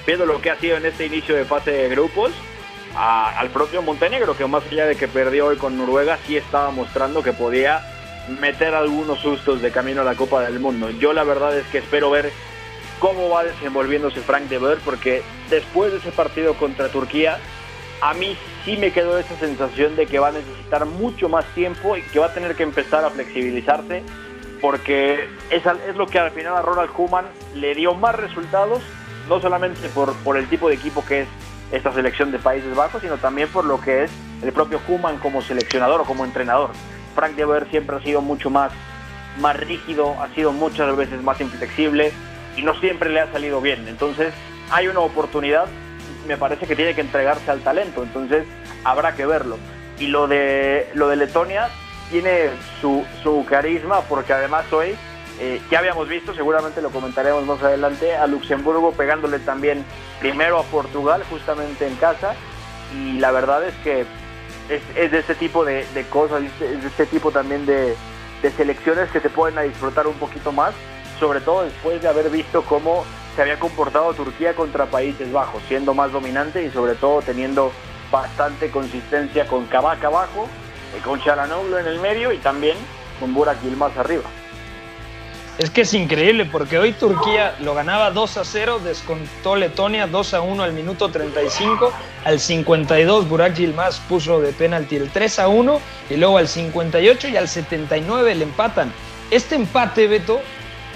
[0.06, 2.32] viendo lo que ha sido en este inicio de fase de grupos
[2.96, 7.24] al propio Montenegro, que más allá de que perdió hoy con Noruega, sí estaba mostrando
[7.24, 7.82] que podía
[8.39, 10.89] meter algunos sustos de camino a la Copa del Mundo.
[10.91, 12.32] Yo la verdad es que espero ver
[13.00, 17.39] cómo va desenvolviéndose Frank de Boer, porque después de ese partido contra Turquía,
[18.02, 21.97] a mí sí me quedó esa sensación de que va a necesitar mucho más tiempo
[21.97, 24.04] y que va a tener que empezar a flexibilizarse
[24.62, 28.82] porque es, es lo que al final a Ronald Koeman le dio más resultados,
[29.28, 31.28] no solamente por, por el tipo de equipo que es
[31.73, 35.41] esta selección de Países Bajos, sino también por lo que es el propio Koeman como
[35.41, 36.69] seleccionador o como entrenador.
[37.13, 38.71] Frank de Boer siempre ha sido mucho más,
[39.39, 42.13] más rígido, ha sido muchas veces más inflexible
[42.56, 43.88] y no siempre le ha salido bien.
[43.89, 44.34] Entonces
[44.71, 45.65] hay una oportunidad
[46.28, 48.46] me parece que tiene que entregarse al talento, entonces
[48.84, 49.58] habrá que verlo.
[50.00, 51.70] Y lo de, lo de Letonia
[52.10, 52.50] tiene
[52.82, 54.96] su, su carisma porque además hoy,
[55.40, 59.84] eh, ya habíamos visto, seguramente lo comentaremos más adelante, a Luxemburgo pegándole también
[60.20, 62.36] primero a Portugal justamente en casa
[62.96, 64.06] y la verdad es que
[64.70, 67.96] es, de este tipo de, cosas, es de este tipo también de,
[68.42, 70.74] de selecciones que se pueden disfrutar un poquito más,
[71.20, 75.93] sobre todo después de haber visto cómo se había comportado Turquía contra Países Bajos, siendo
[75.93, 77.72] más dominante y sobre todo teniendo
[78.12, 80.48] bastante consistencia con Kabak abajo,
[80.96, 82.78] eh, con Chalanoglu en el medio y también
[83.19, 84.24] con Burak Yilmaz arriba.
[85.58, 90.34] Es que es increíble porque hoy Turquía lo ganaba 2 a 0, descontó Letonia 2
[90.34, 91.91] a 1 al minuto 35,
[92.26, 97.28] al 52 Burak Yilmaz puso de penalti el 3 a 1 y luego al 58
[97.28, 98.91] y al 79 le empatan.
[99.30, 100.41] Este empate, Beto,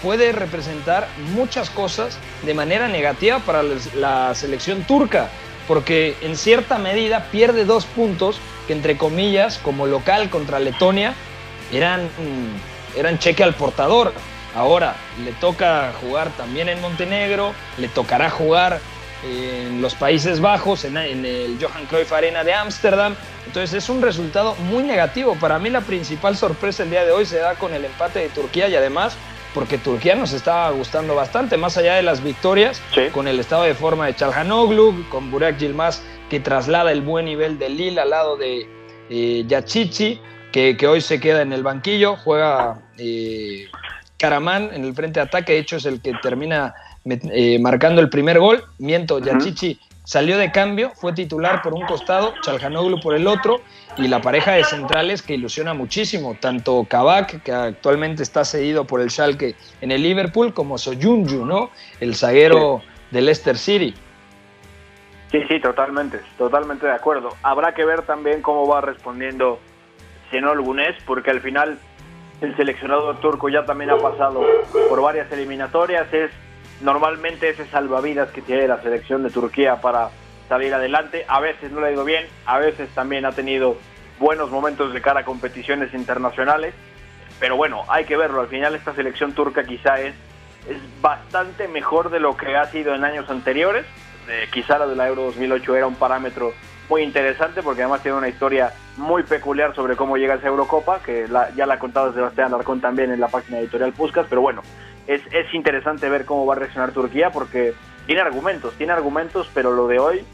[0.01, 3.63] puede representar muchas cosas de manera negativa para
[3.95, 5.29] la selección turca,
[5.67, 11.13] porque en cierta medida pierde dos puntos que entre comillas, como local contra Letonia,
[11.71, 12.09] eran,
[12.95, 14.13] eran cheque al portador.
[14.55, 18.79] Ahora le toca jugar también en Montenegro, le tocará jugar
[19.23, 23.15] en los Países Bajos, en, en el Johan Cruyff Arena de Ámsterdam.
[23.45, 25.35] Entonces es un resultado muy negativo.
[25.35, 28.29] Para mí la principal sorpresa el día de hoy se da con el empate de
[28.29, 29.15] Turquía y además
[29.57, 32.79] porque Turquía nos estaba gustando bastante, más allá de las victorias,
[33.11, 37.57] con el estado de forma de Chalhanoglu, con Burak Yilmaz, que traslada el buen nivel
[37.57, 38.69] de Lille al lado de
[39.09, 43.65] eh, Yachichi, que, hoy se queda en el banquillo, juega eh,
[44.19, 48.11] Karaman en el frente de ataque, de hecho es el que termina eh, marcando el
[48.11, 53.25] primer gol, miento, Yachichi salió de cambio, fue titular por un costado, Chalhanoglu por el
[53.25, 53.61] otro,
[53.97, 59.01] y la pareja de centrales que ilusiona muchísimo, tanto Kabak, que actualmente está cedido por
[59.01, 61.71] el Schalke en el Liverpool, como Soyunju, ¿no?
[61.99, 62.81] El zaguero
[63.11, 63.93] del Leicester City.
[65.31, 67.29] Sí, sí, totalmente, totalmente de acuerdo.
[67.43, 69.59] Habrá que ver también cómo va respondiendo
[70.31, 71.79] Senol Gunes, porque al final
[72.41, 74.41] el seleccionador turco ya también ha pasado
[74.89, 76.29] por varias eliminatorias, es
[76.81, 80.11] normalmente ese salvavidas que tiene la selección de Turquía para
[80.47, 81.25] salir adelante.
[81.27, 83.77] A veces no le ha ido bien, a veces también ha tenido
[84.19, 86.73] buenos momentos de cara a competiciones internacionales.
[87.39, 88.41] Pero bueno, hay que verlo.
[88.41, 90.15] Al final esta selección turca quizá es,
[90.67, 93.85] es bastante mejor de lo que ha sido en años anteriores.
[94.27, 96.53] Eh, quizá la de la Euro 2008 era un parámetro
[96.89, 101.27] muy interesante porque además tiene una historia muy peculiar sobre cómo llega esa Eurocopa, que
[101.55, 104.63] ya la ha contado Sebastián Alarcón también en la página editorial Puskas, pero bueno,
[105.05, 107.73] es, es interesante ver cómo va a reaccionar Turquía porque
[108.05, 110.25] tiene argumentos, tiene argumentos, pero lo de hoy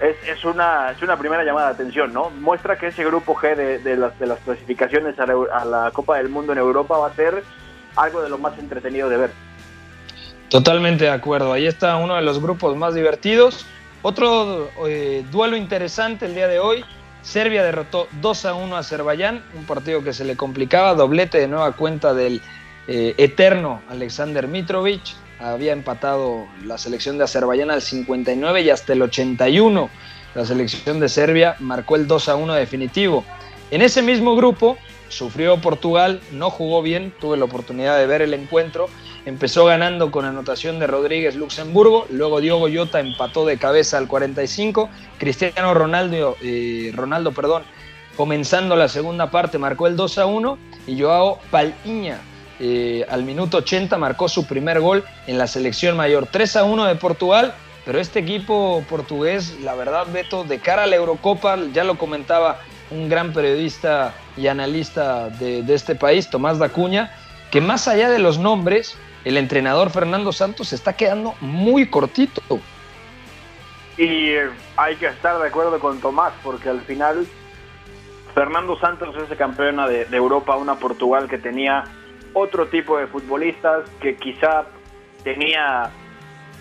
[0.00, 2.30] es, es, una, es una primera llamada de atención, ¿no?
[2.30, 5.90] Muestra que ese grupo G de, de, las, de las clasificaciones a la, a la
[5.92, 7.42] Copa del Mundo en Europa va a ser
[7.96, 9.30] algo de lo más entretenido de ver.
[10.48, 11.52] Totalmente de acuerdo.
[11.52, 13.66] Ahí está uno de los grupos más divertidos.
[14.02, 16.84] Otro eh, duelo interesante el día de hoy.
[17.22, 21.48] Serbia derrotó 2 a 1 a Azerbaiyán, un partido que se le complicaba, doblete de
[21.48, 22.40] nueva cuenta del
[22.86, 25.02] eh, eterno Alexander Mitrovic.
[25.40, 29.88] Había empatado la selección de Azerbaiyán al 59 y hasta el 81
[30.34, 33.24] la selección de Serbia marcó el 2 a 1 definitivo.
[33.70, 38.34] En ese mismo grupo sufrió Portugal, no jugó bien, tuve la oportunidad de ver el
[38.34, 38.88] encuentro.
[39.26, 44.88] Empezó ganando con anotación de Rodríguez Luxemburgo, luego Diogo Jota empató de cabeza al 45,
[45.18, 47.62] Cristiano Ronaldo, eh, Ronaldo perdón,
[48.16, 52.20] comenzando la segunda parte marcó el 2 a 1 y Joao Palhinha
[52.60, 56.86] eh, al minuto 80 marcó su primer gol en la selección mayor 3 a 1
[56.86, 61.84] de Portugal, pero este equipo portugués, la verdad Beto, de cara a la Eurocopa, ya
[61.84, 67.12] lo comentaba un gran periodista y analista de, este país, Tomás Dacuña,
[67.50, 72.42] que más allá de los nombres, el entrenador Fernando Santos se está quedando muy cortito.
[73.96, 74.34] Y
[74.76, 77.26] hay que estar de acuerdo con Tomás, porque al final
[78.34, 81.84] Fernando Santos es campeona de, Europa, una Portugal que tenía
[82.32, 84.66] otro tipo de futbolistas, que quizá
[85.24, 85.90] tenía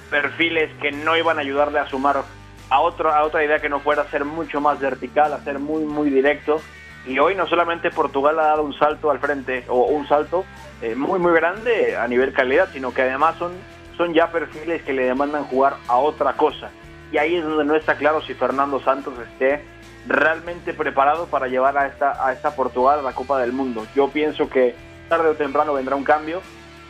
[0.10, 2.24] perfiles que no iban a ayudarle a sumar
[2.70, 5.84] a, otro, a otra idea que no fuera ser mucho más vertical, a ser muy,
[5.84, 6.62] muy directo.
[7.06, 10.44] Y hoy no solamente Portugal ha dado un salto al frente, o un salto
[10.82, 13.54] eh, muy, muy grande a nivel calidad, sino que además son,
[13.96, 16.70] son ya perfiles que le demandan jugar a otra cosa.
[17.12, 19.64] Y ahí es donde no está claro si Fernando Santos esté
[20.08, 23.86] realmente preparado para llevar a esta, a esta Portugal a la Copa del Mundo.
[23.96, 24.76] Yo pienso que
[25.08, 26.42] tarde o temprano vendrá un cambio,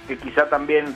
[0.07, 0.95] que quizá también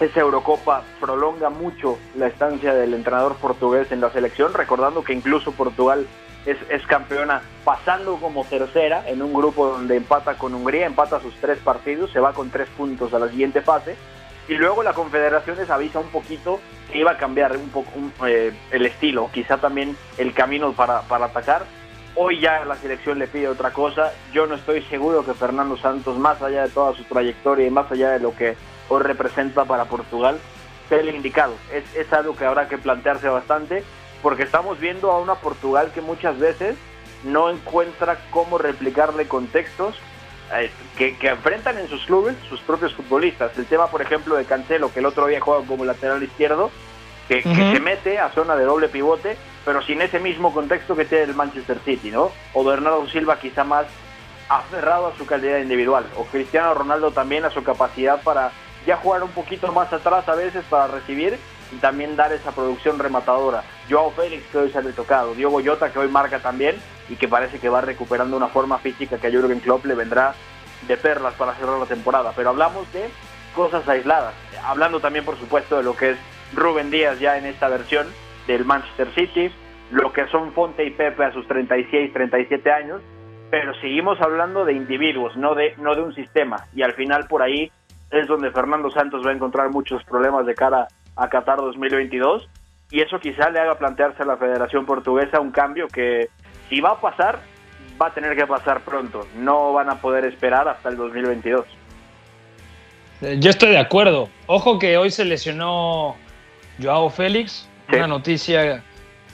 [0.00, 5.52] esa Eurocopa prolonga mucho la estancia del entrenador portugués en la selección, recordando que incluso
[5.52, 6.06] Portugal
[6.46, 11.34] es, es, campeona pasando como tercera en un grupo donde empata con Hungría, empata sus
[11.36, 13.96] tres partidos, se va con tres puntos a la siguiente fase.
[14.48, 16.60] Y luego la Confederación les avisa un poquito
[16.90, 17.90] que iba a cambiar un poco
[18.26, 21.64] eh, el estilo, quizá también el camino para, para atacar.
[22.16, 24.12] Hoy ya la selección le pide otra cosa.
[24.32, 27.90] Yo no estoy seguro que Fernando Santos, más allá de toda su trayectoria y más
[27.90, 28.56] allá de lo que
[28.88, 30.38] hoy representa para Portugal,
[30.88, 31.54] sea el indicado.
[31.72, 33.84] Es, es algo que habrá que plantearse bastante
[34.22, 36.76] porque estamos viendo a una Portugal que muchas veces
[37.24, 39.94] no encuentra cómo replicarle contextos
[40.54, 43.56] eh, que, que, enfrentan en sus clubes sus propios futbolistas.
[43.56, 46.70] El tema, por ejemplo, de Cancelo, que el otro día juega como lateral izquierdo,
[47.30, 47.54] que, uh -huh.
[47.54, 51.24] que, se mete a zona de doble pivote, pero sin ese mismo contexto que tiene
[51.24, 52.32] el Manchester City, ¿no?
[52.54, 53.86] O Bernardo Silva quizá más
[54.48, 58.50] aferrado a su calidad individual, o Cristiano Ronaldo también a su capacidad para
[58.84, 61.38] ya jugar un poquito más atrás a veces para recibir
[61.70, 63.62] y también dar esa producción rematadora.
[63.88, 66.74] Joao Félix que hoy se ha tocado, Diogo Jota que hoy marca también
[67.08, 70.34] y que parece que va recuperando una forma física que a Jürgen Klopp le vendrá
[70.88, 72.32] de perlas para cerrar la temporada.
[72.34, 73.08] Pero hablamos de
[73.54, 76.18] cosas aisladas, hablando también por supuesto de lo que es
[76.54, 78.06] Rubén Díaz ya en esta versión
[78.46, 79.50] del Manchester City,
[79.90, 83.00] lo que son Fonte y Pepe a sus 36, 37 años,
[83.50, 86.66] pero seguimos hablando de individuos, no de, no de un sistema.
[86.74, 87.70] Y al final por ahí
[88.10, 92.48] es donde Fernando Santos va a encontrar muchos problemas de cara a Qatar 2022
[92.90, 96.28] y eso quizá le haga plantearse a la Federación Portuguesa un cambio que
[96.68, 97.40] si va a pasar,
[98.00, 101.66] va a tener que pasar pronto, no van a poder esperar hasta el 2022.
[103.38, 104.30] Yo estoy de acuerdo.
[104.46, 106.16] Ojo que hoy se lesionó
[106.82, 107.96] Joao Félix, sí.
[107.96, 108.82] una noticia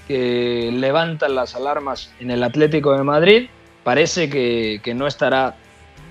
[0.08, 3.48] que levanta las alarmas en el Atlético de Madrid.
[3.84, 5.56] Parece que, que no estará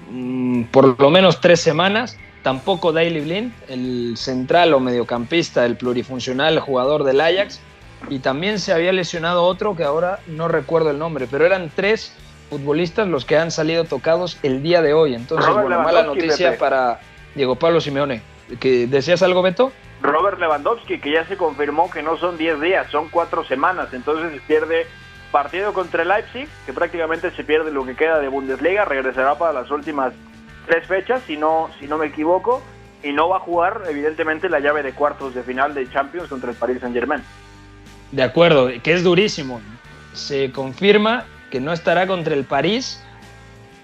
[0.09, 6.59] mmm, por lo menos tres semanas tampoco Daily Blind, el central o mediocampista, el plurifuncional
[6.59, 7.59] jugador del Ajax,
[8.07, 12.13] y también se había lesionado otro que ahora no recuerdo el nombre, pero eran tres
[12.51, 15.15] futbolistas los que han salido tocados el día de hoy.
[15.15, 16.99] Entonces, bueno, mala noticia para
[17.33, 18.21] Diego Pablo Simeone.
[18.59, 19.71] ¿Que ¿Decías algo, Beto?
[20.05, 24.41] Robert Lewandowski, que ya se confirmó que no son 10 días, son 4 semanas, entonces
[24.47, 24.87] pierde
[25.31, 29.53] partido contra el Leipzig, que prácticamente se pierde lo que queda de Bundesliga, regresará para
[29.53, 30.13] las últimas
[30.65, 32.61] tres fechas, si no, si no me equivoco,
[33.03, 36.51] y no va a jugar, evidentemente, la llave de cuartos de final de Champions contra
[36.51, 37.21] el Paris Saint Germain.
[38.11, 39.61] De acuerdo, que es durísimo.
[40.13, 43.03] Se confirma que no estará contra el París.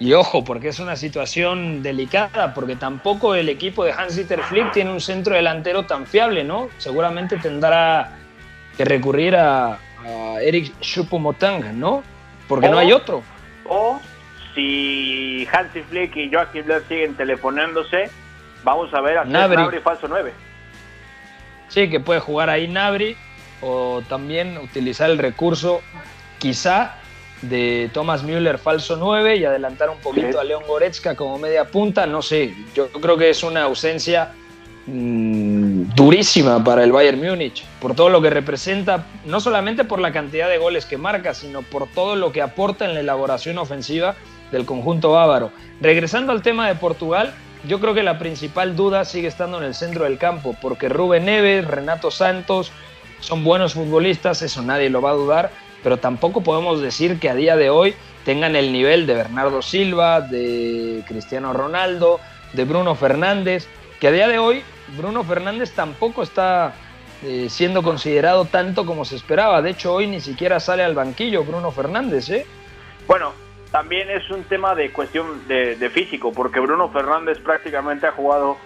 [0.02, 4.90] Y ojo, porque es una situación delicada, porque tampoco el equipo de Hans-Dieter Flick tiene
[4.90, 6.70] un centro delantero tan fiable, ¿no?
[6.78, 8.16] Seguramente tendrá
[8.76, 12.02] que recurrir a, a Eric Choupo-Moting, ¿no?
[12.48, 13.22] Porque o, no hay otro.
[13.68, 14.00] O
[14.54, 18.10] si Hansi Flick y Joachim Löw siguen telefonándose,
[18.64, 19.80] Vamos a ver a Nabri.
[19.80, 20.32] falso 9.
[21.68, 23.16] Sí, que puede jugar ahí Nabri
[23.60, 25.80] o también utilizar el recurso
[26.38, 26.96] quizá
[27.42, 32.06] de Thomas Müller falso 9 y adelantar un poquito a León Goretzka como media punta,
[32.06, 34.32] no sé, yo creo que es una ausencia
[34.86, 40.12] mm, durísima para el Bayern Múnich, por todo lo que representa, no solamente por la
[40.12, 44.14] cantidad de goles que marca, sino por todo lo que aporta en la elaboración ofensiva
[44.52, 45.50] del conjunto bávaro.
[45.80, 47.34] Regresando al tema de Portugal,
[47.66, 51.24] yo creo que la principal duda sigue estando en el centro del campo, porque Rubén
[51.24, 52.70] Neves, Renato Santos
[53.20, 55.50] son buenos futbolistas, eso nadie lo va a dudar,
[55.82, 60.20] pero tampoco podemos decir que a día de hoy tengan el nivel de Bernardo Silva,
[60.20, 62.20] de Cristiano Ronaldo,
[62.52, 63.66] de Bruno Fernández,
[64.00, 64.62] que a día de hoy
[64.96, 66.74] Bruno Fernández tampoco está
[67.24, 69.62] eh, siendo considerado tanto como se esperaba.
[69.62, 72.46] De hecho, hoy ni siquiera sale al banquillo Bruno Fernández, ¿eh?
[73.06, 73.32] Bueno,
[73.70, 78.56] también es un tema de cuestión de, de físico, porque Bruno Fernández prácticamente ha jugado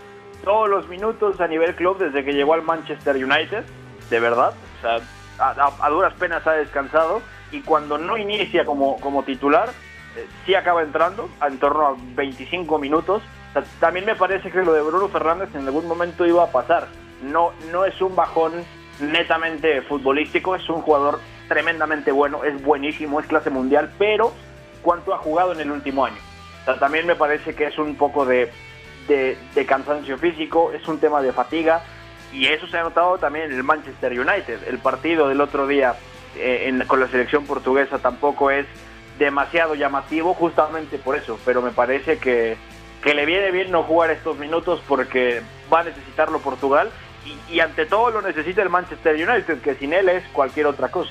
[0.45, 3.65] todos los minutos a nivel club desde que llegó al Manchester United,
[4.11, 4.55] de verdad.
[4.79, 5.01] O sea,
[5.39, 7.23] a, duras penas ha descansado
[7.53, 9.71] y cuando no inicia como, como titular,
[10.17, 13.23] eh, sí acaba entrando en torno a 25 minutos.
[13.81, 16.89] también me parece que lo de Bruno Fernández en algún momento iba a pasar.
[17.23, 18.53] No, no es un bajón
[19.01, 24.33] netamente futbolístico, es un jugador tremendamente bueno, es buenísimo, es clase mundial, pero
[24.83, 26.19] ¿cuánto ha jugado en el último año?
[26.81, 28.51] también me parece que es un poco de,
[29.07, 31.81] de, de cansancio físico, es un tema de fatiga
[32.37, 34.69] y eso se ha notado también en el Manchester United.
[34.69, 35.95] El partido del otro día
[36.37, 38.67] eh, con la selección portuguesa tampoco es
[39.19, 42.59] demasiado llamativo justamente por eso, pero me parece que,
[43.03, 45.41] que le viene bien no jugar estos minutos porque
[45.73, 46.91] va a necesitarlo Portugal
[47.25, 50.91] y, y, ante todo lo necesita el Manchester United, que sin él es cualquier otra
[50.91, 51.11] cosa.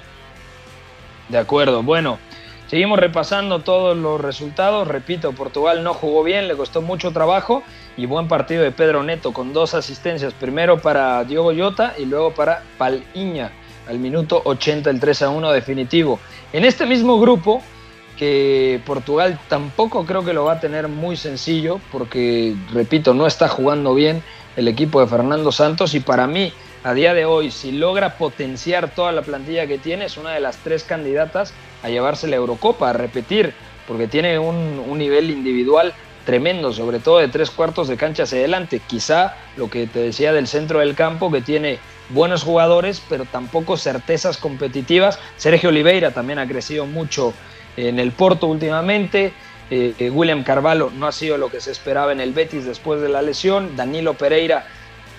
[1.30, 2.20] De acuerdo, bueno,
[2.68, 7.64] seguimos repasando todos los resultados, repito, Portugal no jugó bien, le costó mucho trabajo
[7.98, 12.32] y buen partido de Pedro Neto con dos asistencias, primero para Diogo Jota y luego
[12.32, 13.52] para Paliña
[13.88, 16.20] al minuto 80 el 3 a 1 definitivo.
[16.52, 17.62] En este mismo grupo
[18.18, 23.48] que Portugal tampoco creo que lo va a tener muy sencillo porque repito, no está
[23.48, 24.24] jugando bien
[24.56, 28.94] el equipo de Fernando Santos y para mí a día de hoy si logra potenciar
[28.94, 32.90] toda la plantilla que tiene es una de las tres candidatas a llevarse la Eurocopa,
[32.90, 33.54] a repetir,
[33.88, 35.94] porque tiene un, un nivel individual
[36.26, 38.82] tremendo, sobre todo de tres cuartos de cancha hacia adelante.
[38.86, 43.78] Quizá lo que te decía del centro del campo, que tiene buenos jugadores, pero tampoco
[43.78, 45.20] certezas competitivas.
[45.38, 47.34] Sergio Oliveira también ha crecido mucho
[47.78, 49.34] en el Porto últimamente.
[49.72, 53.02] Eh, eh, William Carvalho no ha sido lo que se esperaba en el Betis después
[53.02, 53.76] de la lesión.
[53.76, 54.68] Danilo Pereira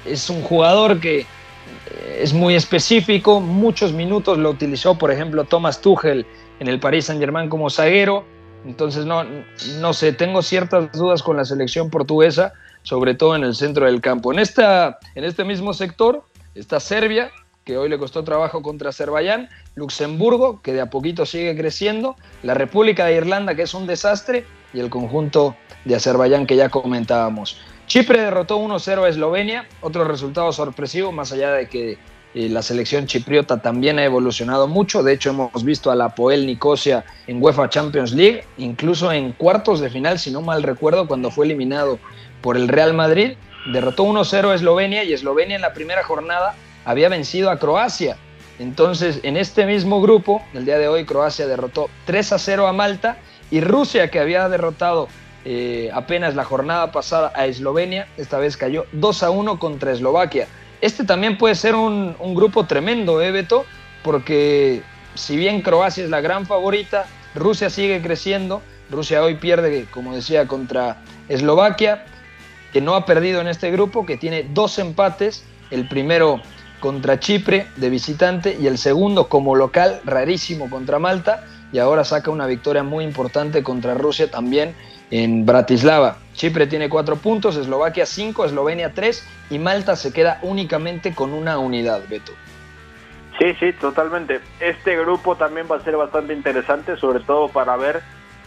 [0.04, 5.80] es un jugador que eh, es muy específico, muchos minutos lo utilizó, por ejemplo, Thomas
[5.80, 6.26] Tuchel
[6.60, 8.24] en el Paris Saint-Germain como zaguero
[8.66, 9.24] entonces, no,
[9.78, 12.52] no sé, tengo ciertas dudas con la selección portuguesa,
[12.82, 14.32] sobre todo en el centro del campo.
[14.32, 17.30] En, esta, en este mismo sector está Serbia,
[17.64, 22.54] que hoy le costó trabajo contra Azerbaiyán, Luxemburgo, que de a poquito sigue creciendo, la
[22.54, 27.60] República de Irlanda, que es un desastre, y el conjunto de Azerbaiyán que ya comentábamos.
[27.86, 31.98] Chipre derrotó 1-0 a Eslovenia, otro resultado sorpresivo, más allá de que
[32.36, 35.02] la selección chipriota también ha evolucionado mucho.
[35.02, 39.80] De hecho, hemos visto a la Poel Nicosia en UEFA Champions League, incluso en cuartos
[39.80, 41.98] de final, si no mal recuerdo, cuando fue eliminado
[42.42, 43.38] por el Real Madrid.
[43.72, 48.18] Derrotó 1-0 a Eslovenia y Eslovenia en la primera jornada había vencido a Croacia.
[48.58, 53.16] Entonces, en este mismo grupo, el día de hoy, Croacia derrotó 3 0 a Malta
[53.50, 55.08] y Rusia, que había derrotado
[55.46, 60.48] eh, apenas la jornada pasada a Eslovenia, esta vez cayó 2 1 contra Eslovaquia.
[60.80, 63.46] Este también puede ser un, grupo tremendo, ¿eh?
[64.02, 64.82] Porque
[65.14, 68.62] si bien Croacia es la gran favorita, Rusia sigue creciendo.
[68.90, 72.04] Rusia hoy pierde, como decía, contra Eslovaquia,
[72.72, 75.44] que no ha perdido en este grupo, que tiene dos empates.
[75.70, 76.40] El primero
[76.78, 81.44] contra Chipre de visitante y el segundo como local, rarísimo contra Malta.
[81.72, 84.74] Y ahora saca una victoria muy importante contra Rusia también
[85.10, 86.16] en Bratislava.
[86.34, 91.58] Chipre tiene cuatro puntos, Eslovaquia cinco, Eslovenia tres y Malta se queda únicamente con una
[91.58, 92.32] unidad, Beto.
[93.38, 94.40] Sí, sí, totalmente.
[94.60, 98.02] Este grupo también va a ser bastante interesante, sobre todo para ver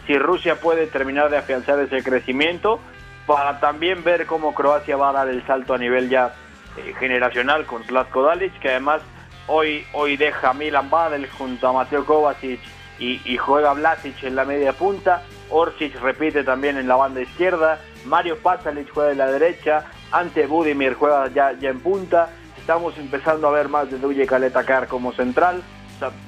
[0.06, 2.80] si Rusia puede terminar de afianzar ese crecimiento,
[3.26, 6.34] para también ver cómo Croacia va a dar el salto a nivel ya
[6.76, 9.02] eh, generacional con Zlatko Dalic, que además
[9.46, 12.60] hoy, hoy deja Milan Badel junto a Mateo Kovacic
[12.98, 15.22] y, y juega Vlasic en la media punta.
[15.50, 20.94] Orsic repite también en la banda izquierda, Mario Pasalic juega en la derecha, Ante Budimir
[20.94, 25.62] juega ya, ya en punta, estamos empezando a ver más de Duje Kaleta como central,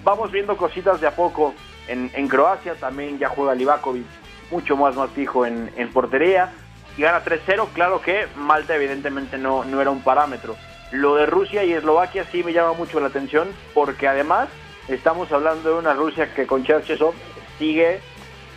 [0.05, 1.55] vamos viendo cositas de a poco
[1.89, 4.07] en, Croacia, también ya juega Livakovic
[4.51, 6.53] mucho más más fijo en, portería,
[6.97, 7.69] y gana 3-0.
[7.73, 10.57] Claro que Malta evidentemente no, no era un parámetro.
[10.91, 14.49] Lo de Rusia y Eslovaquia sí me llama mucho la atención porque además
[14.89, 17.15] estamos hablando de una Rusia que con Cherchesov
[17.59, 18.01] sigue,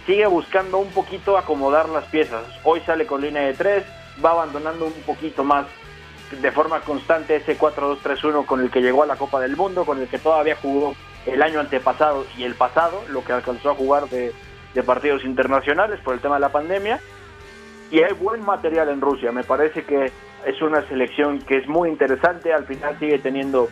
[0.06, 2.44] sigue buscando un poquito acomodar las piezas.
[2.64, 3.84] Hoy sale con línea de 3,
[4.24, 5.66] va abandonando un poquito más
[6.32, 10.02] de forma constante ese 4-2-3-1 con el que llegó a la Copa del Mundo, con
[10.02, 10.96] el que todavía jugó
[11.26, 14.34] el año antepasado y el pasado, lo que alcanzó a jugar de,
[14.86, 17.00] partidos internacionales por el tema de la pandemia.
[17.92, 20.12] Y hay buen material en Rusia, me parece que
[20.46, 23.70] es una selección que es muy interesante, al final sigue teniendo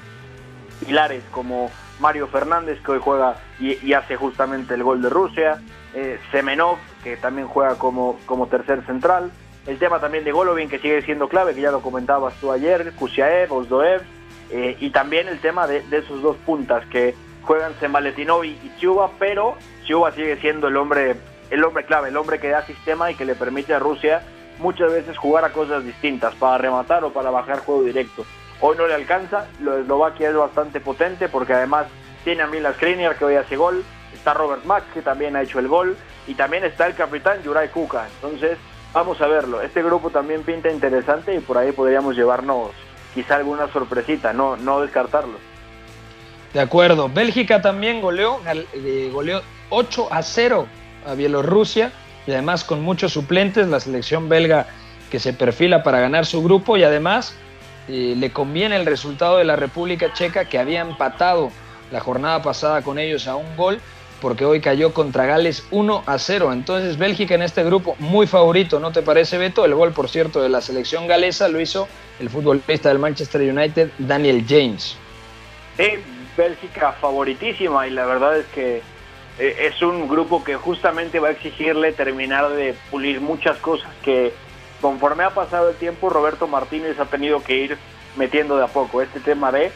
[0.86, 1.70] pilares como
[2.00, 5.62] Mario Fernández que hoy juega y, hace justamente el gol de Rusia,
[5.94, 9.32] eh, Semenov que también juega como, como tercer central,
[9.68, 12.94] el tema también de Golovin que sigue siendo clave, que ya lo comentabas tú ayer,
[12.94, 14.02] Kusiaev, Osdoev,
[14.50, 19.58] eh, y también el tema de, esos dos puntas que juegan Semaletinovi y Chuba, pero
[19.86, 21.16] Chuba sigue siendo el hombre,
[21.50, 24.22] el hombre clave, el hombre que da sistema y que le permite a Rusia
[24.60, 28.26] muchas veces jugar a cosas distintas, para rematar o para bajar juego directo.
[28.62, 31.88] Hoy no le alcanza, lo de Eslovaquia es bastante potente porque además
[32.24, 33.84] tiene a Milan Skriniar que hoy hace gol,
[34.24, 35.97] está Robert Mack que también ha hecho el gol
[36.28, 38.07] y también está el capitán Juraj Kuka.
[38.15, 38.57] Entonces,
[38.93, 39.61] vamos a verlo.
[39.61, 42.69] Este grupo también pinta interesante y por ahí podríamos llevarnos
[43.13, 45.38] quizá alguna sorpresita, no, no descartarlo.
[46.53, 47.09] De acuerdo.
[47.09, 48.39] Bélgica también goleó,
[48.74, 50.67] eh, goleó 8 a 0
[51.05, 51.91] a Bielorrusia
[52.26, 54.67] y además con muchos suplentes, la selección belga
[55.11, 57.36] que se perfila para ganar su grupo y además
[57.89, 61.51] eh, le conviene el resultado de la República Checa que había empatado
[61.91, 63.82] la jornada pasada con ellos a un gol
[64.24, 66.53] porque hoy cayó contra Gales 1 a 0.
[66.53, 69.65] Entonces Bélgica en este grupo muy favorito, ¿no te parece Beto?
[69.65, 71.89] El gol, por cierto, de la selección galesa lo hizo
[72.21, 74.97] el futbolista del Manchester United, Daniel James.
[75.76, 75.89] Sí,
[76.38, 78.78] Bélgica favoritísima y la verdad es que
[79.39, 84.32] eh, es un grupo que justamente va a exigirle terminar de pulir muchas cosas que
[84.80, 87.78] conforme ha pasado el tiempo, Roberto Martínez ha tenido que ir
[88.15, 89.74] metiendo de a poco este tema de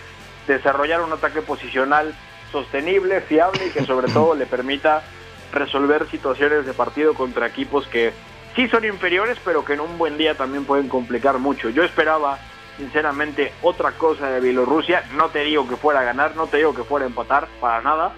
[0.47, 2.15] desarrollar un ataque posicional
[2.51, 5.03] sostenible, fiable y que sobre todo le permita
[5.51, 8.13] resolver situaciones de partido contra equipos que
[8.55, 11.69] sí son inferiores, pero que en un buen día también pueden complicar mucho.
[11.69, 12.39] Yo esperaba,
[12.77, 15.03] sinceramente, otra cosa de Bielorrusia.
[15.15, 17.81] No te digo que fuera a ganar, no te digo que fuera a empatar, para
[17.81, 18.13] nada,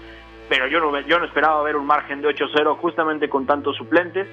[0.48, 4.26] pero yo no, yo no esperaba ver un margen de 8-0 justamente con tantos suplentes.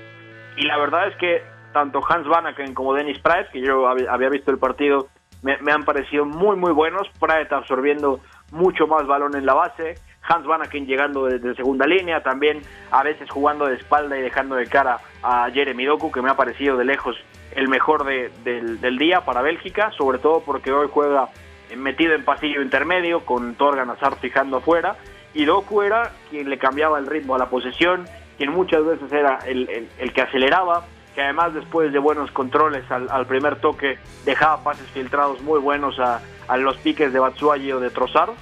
[0.56, 1.44] Y la verdad es que
[1.74, 5.10] tanto Hans Vanaken como Dennis Praet, que yo había visto el partido,
[5.44, 7.08] me, han parecido muy, muy buenos.
[7.20, 8.20] Praet absorbiendo
[8.52, 9.96] mucho más balón en la base.
[10.28, 14.68] Hans Vanaken llegando desde segunda línea, también a veces jugando de espalda y dejando de
[14.68, 17.16] cara a Jeremy Doku, que me ha parecido de lejos
[17.56, 21.30] el mejor del, día para Bélgica, sobre todo porque hoy juega
[21.76, 24.98] metido en pasillo intermedio, con Torgan Hazard fijando afuera,
[25.34, 28.06] y Doku era quien le cambiaba el ritmo a la posesión,
[28.38, 30.86] quien muchas veces era el, el que aceleraba,
[31.18, 36.22] que además después de buenos controles al, primer toque dejaba pases filtrados muy buenos a,
[36.58, 38.34] los piques de Batsuagi o de Trossard.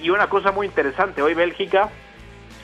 [0.00, 1.90] Y una cosa muy interesante, hoy Bélgica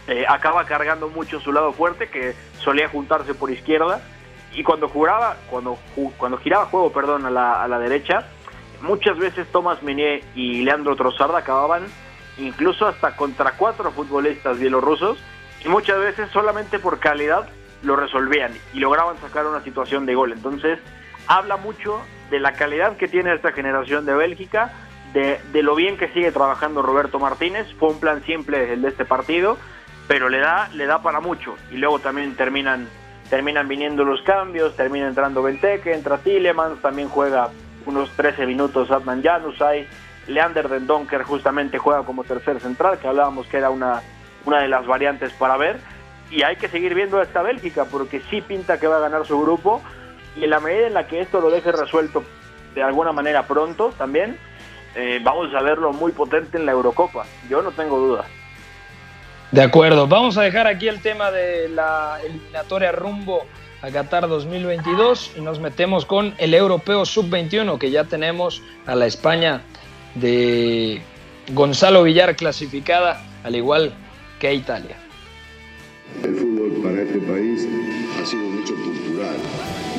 [0.06, 4.00] eh, acaba cargando mucho su lado fuerte, que solía juntarse por izquierda,
[4.54, 5.76] y cuando jugaba, cuando,
[6.16, 8.24] cuando giraba juego perdón, a la, a la derecha,
[8.82, 11.86] muchas veces Thomas Meunier y Leandro Trossard acababan
[12.38, 15.18] incluso hasta contra cuatro futbolistas bielorrusos,
[15.64, 17.48] y muchas veces solamente por calidad
[17.82, 20.32] lo resolvían y lograban sacar una situación de gol.
[20.32, 20.78] Entonces,
[21.26, 22.00] habla mucho
[22.30, 24.72] de la calidad que tiene esta generación de Bélgica,
[25.12, 27.66] de, lo bien que sigue trabajando Roberto Martínez.
[27.78, 29.56] Fue un plan simple el de este partido,
[30.08, 31.56] pero le da, le da para mucho.
[31.70, 32.88] Y luego también terminan,
[33.30, 37.48] terminan viniendo los cambios, termina entrando Benteke, entra Tillemans, también juega
[37.86, 39.86] unos 13 minutos Adnan Janusay.
[40.26, 44.02] Leander Den Donker justamente juega como tercer central, que hablábamos que era una,
[44.44, 45.78] una de las variantes para ver
[46.30, 49.26] y hay que seguir viendo a esta Bélgica porque sí pinta que va a ganar
[49.26, 49.82] su grupo
[50.36, 52.24] y en la medida en la que esto lo deje resuelto
[52.76, 54.38] de alguna manera pronto también,
[54.94, 57.26] eh, vamos a verlo muy potente en la Eurocopa.
[57.48, 58.26] Yo no tengo duda.
[59.50, 63.46] De acuerdo, vamos a dejar aquí el tema de la eliminatoria rumbo
[63.80, 69.06] a Qatar 2022 y nos metemos con el europeo sub-21 que ya tenemos a la
[69.06, 69.62] España
[70.14, 71.00] de
[71.52, 73.94] Gonzalo Villar clasificada al igual
[74.38, 74.96] que a Italia.
[76.22, 77.66] El fútbol para este país
[78.20, 79.36] ha sido un hecho cultural.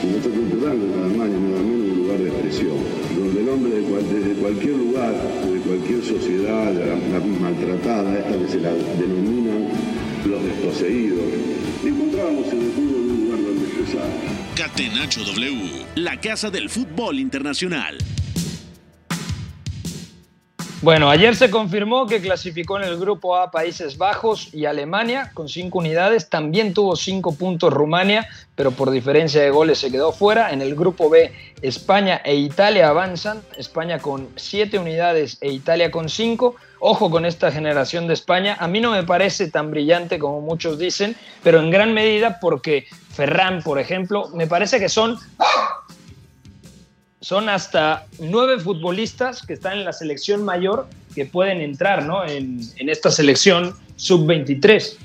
[0.03, 2.78] Un hecho cultural de nada más ni nada menos un lugar de expresión,
[3.18, 3.78] donde el hombre
[4.12, 6.74] desde cualquier lugar, de cualquier sociedad
[7.41, 9.68] maltratada, esta que se la denominan
[10.26, 11.24] los desposeídos,
[11.86, 14.10] encontrábamos en el fútbol un lugar donde expresar.
[14.55, 17.97] Catenacho W, la casa del fútbol internacional.
[20.88, 25.49] Bueno, ayer se confirmó que clasificó en el grupo A Países Bajos y Alemania con
[25.49, 26.29] cinco unidades.
[26.29, 28.25] También tuvo cinco puntos Rumania,
[28.55, 30.53] pero por diferencia de goles se quedó fuera.
[30.53, 33.41] En el grupo B, España e Italia avanzan.
[33.57, 36.55] España con siete unidades e Italia con cinco.
[36.79, 38.55] Ojo con esta generación de España.
[38.57, 42.88] A mí no me parece tan brillante como muchos dicen, pero en gran medida porque
[43.11, 45.19] Ferran, por ejemplo, me parece que son
[47.20, 52.24] son hasta nueve futbolistas que están en la selección mayor que pueden entrar ¿no?
[52.26, 54.97] en, esta selección sub-23.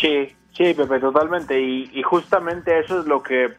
[0.00, 1.60] Sí, sí, Pepe, totalmente.
[1.60, 3.52] Y, justamente eso es lo que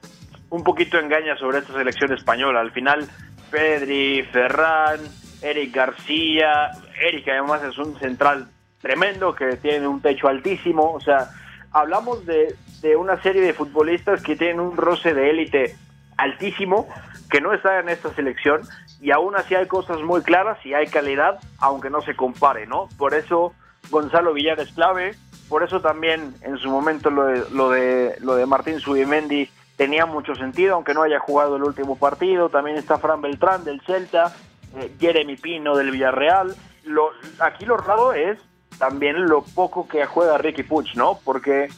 [0.49, 2.59] un poquito engaña sobre esta selección española.
[2.59, 3.07] Al final,
[3.49, 4.99] Pedri, Ferran,
[5.41, 6.71] Eric García,
[7.01, 8.49] Eric además es un central
[8.81, 10.91] tremendo que tiene un techo altísimo.
[10.91, 11.29] O sea,
[11.71, 12.57] hablamos de
[12.97, 15.77] una serie de futbolistas que tienen un roce de élite
[16.17, 16.87] altísimo
[17.29, 18.61] que no está en esta selección
[19.01, 22.89] y aún así hay cosas muy claras y hay calidad, aunque no se compare, ¿no?
[22.97, 23.53] Por eso
[23.89, 25.15] Gonzalo Villar es clave,
[25.49, 30.05] por eso también en su momento lo de, lo de, lo de Martín Subimendi tenía
[30.05, 34.33] mucho sentido, aunque no haya jugado el último partido, también está Fran Beltrán del Celta,
[34.77, 38.39] eh, Jeremy Pino del Villarreal, lo, aquí lo raro es
[38.77, 41.19] también lo poco que juega Ricky Puch, ¿no?
[41.23, 41.69] Porque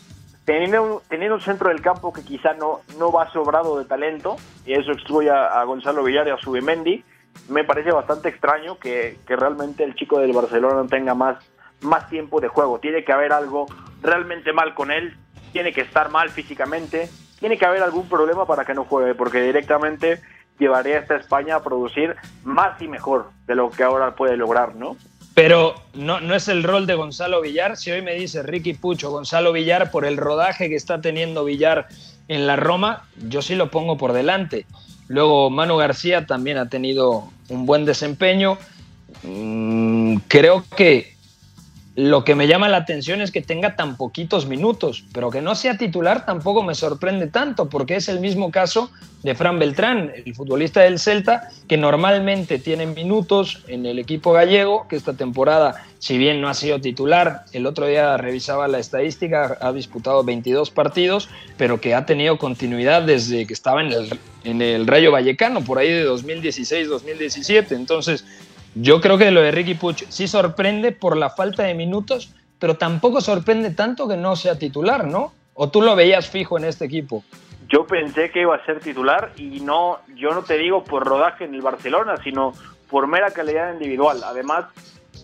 [0.46, 4.38] teniendo un, teniendo un centro del campo que quizá no, no va sobrado de talento,
[4.66, 7.04] y eso excluye a, Gonzalo Villar y a Subimendi,
[7.50, 11.38] me parece bastante extraño que, realmente el chico del Barcelona no tenga más,
[11.82, 12.80] más tiempo de juego.
[12.80, 13.66] Tiene que haber algo
[14.02, 15.18] realmente mal con él,
[15.52, 19.42] tiene que estar mal físicamente, tiene que haber algún problema para que no juegue, porque
[19.42, 20.22] directamente
[20.60, 24.76] llevaría a esta España a producir más y mejor de lo que ahora puede lograr,
[24.76, 24.96] ¿no?
[25.36, 27.76] Pero no, no es el rol de Gonzalo Villar.
[27.76, 31.90] Si hoy me dice Ricky Pucho, Gonzalo Villar, por el rodaje que está teniendo Villar
[32.30, 34.66] en la Roma, yo sí lo pongo por delante.
[35.10, 38.58] Luego Manu García también ha tenido un buen desempeño.
[39.24, 41.15] Mm, creo que
[41.96, 45.56] lo que me llama la atención es que tenga tan poquitos minutos, pero que no
[45.56, 48.92] sea titular tampoco me sorprende tanto, porque es el mismo caso
[49.24, 54.88] de Fran Beltrán, el futbolista del Celta, que normalmente tiene minutos en el equipo gallego,
[54.90, 59.58] que esta temporada, si bien no ha sido titular, el otro día revisaba la estadística,
[59.62, 64.62] ha disputado 22 partidos, pero que ha tenido continuidad desde que estaba en el, en
[64.62, 67.72] el Rayo Vallecano, por ahí de 2016-2017.
[67.72, 68.26] Entonces,
[68.76, 72.76] yo creo que lo de Ricky Puch sí sorprende por la falta de minutos, pero
[72.76, 75.34] tampoco sorprende tanto que no sea titular, ¿no?
[75.54, 77.24] ¿O tú lo veías fijo en este equipo?
[77.70, 81.46] Yo pensé que iba a ser titular y no, yo no te digo por rodaje
[81.46, 82.54] en el Barcelona, sino
[82.90, 84.22] por mera calidad individual.
[84.24, 84.66] Además,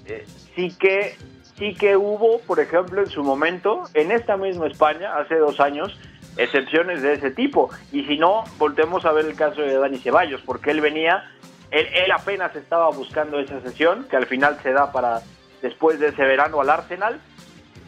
[0.06, 0.26] eh,
[0.56, 1.16] sí que
[1.58, 5.96] sí que hubo, por ejemplo, en su momento, en esta misma España, hace dos años,
[6.38, 7.70] excepciones de ese tipo.
[7.92, 11.24] Y si no, volvemos a ver el caso de Dani Ceballos, porque él venía
[11.72, 15.22] él, apenas estaba buscando esa sesión, que al final se da para
[15.62, 17.20] después de ese verano al Arsenal.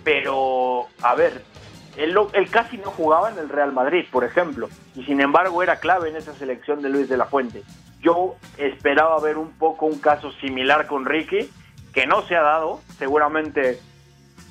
[0.03, 1.43] Pero, a ver,
[1.97, 5.79] él, él, casi no jugaba en el Real Madrid, por ejemplo, y sin embargo era
[5.79, 7.63] clave en esa selección de Luis de la Fuente.
[8.01, 11.49] Yo esperaba ver un poco un caso similar con Ricky,
[11.93, 12.81] que no se ha dado.
[12.97, 13.79] Seguramente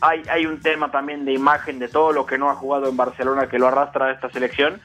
[0.00, 2.96] hay, hay un tema también de imagen de todo lo que no ha jugado en
[2.96, 4.80] Barcelona que lo arrastra a esta selección,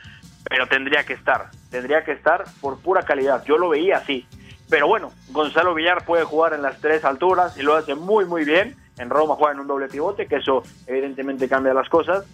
[0.49, 3.43] pero tendría que estar, tendría que estar por pura calidad.
[3.45, 4.25] Yo lo veía así.
[4.69, 8.43] Pero bueno, Gonzalo Villar puede jugar en las tres alturas y lo hace muy muy
[8.43, 8.75] bien.
[8.97, 12.25] En Roma juega en un doble pivote, que eso evidentemente cambia las cosas.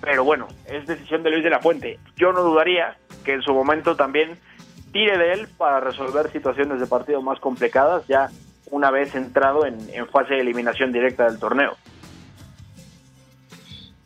[0.00, 1.98] Pero bueno, es decisión de Luis de la Fuente.
[2.16, 4.38] Yo no dudaría que en su momento también
[4.92, 8.28] tire de él para resolver situaciones de partido más complicadas, ya
[8.70, 11.76] una vez entrado en, fase de eliminación directa del torneo.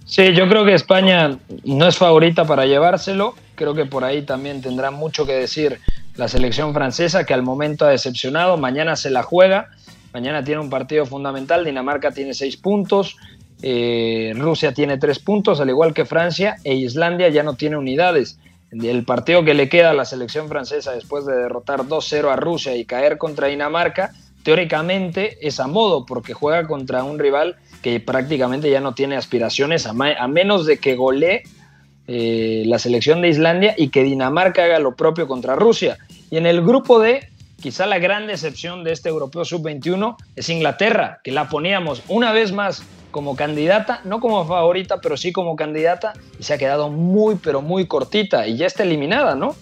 [0.05, 3.35] Sí, yo creo que España no es favorita para llevárselo.
[3.57, 5.81] Creo que por ahí también tendrá mucho que decir
[6.15, 8.57] la selección francesa, que al momento ha decepcionado.
[8.57, 9.71] Mañana se la juega.
[10.13, 11.65] Mañana tiene un partido fundamental.
[11.65, 13.17] Dinamarca tiene seis puntos.
[13.63, 16.57] Eh, Rusia tiene tres puntos, al igual que Francia.
[16.63, 18.39] E Islandia ya no tiene unidades.
[18.71, 22.77] El partido que le queda a la selección francesa después de derrotar 2-0 a Rusia
[22.77, 28.71] y caer contra Dinamarca, teóricamente es a modo, porque juega contra un rival que prácticamente
[28.71, 31.43] ya no tiene aspiraciones, a, menos de que golee
[32.09, 35.99] eh, la selección de Islandia y que Dinamarca haga lo propio contra Rusia.
[36.31, 37.29] Y en el grupo D,
[37.61, 42.53] quizá la gran decepción de este europeo sub-21 es Inglaterra, que la poníamos una vez
[42.53, 47.37] más como candidata, no como favorita, pero sí como candidata, y se ha quedado muy,
[47.37, 49.57] pero muy cortita y ya está eliminada, ¿no?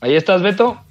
[0.00, 0.85] Ahí estás, Beto.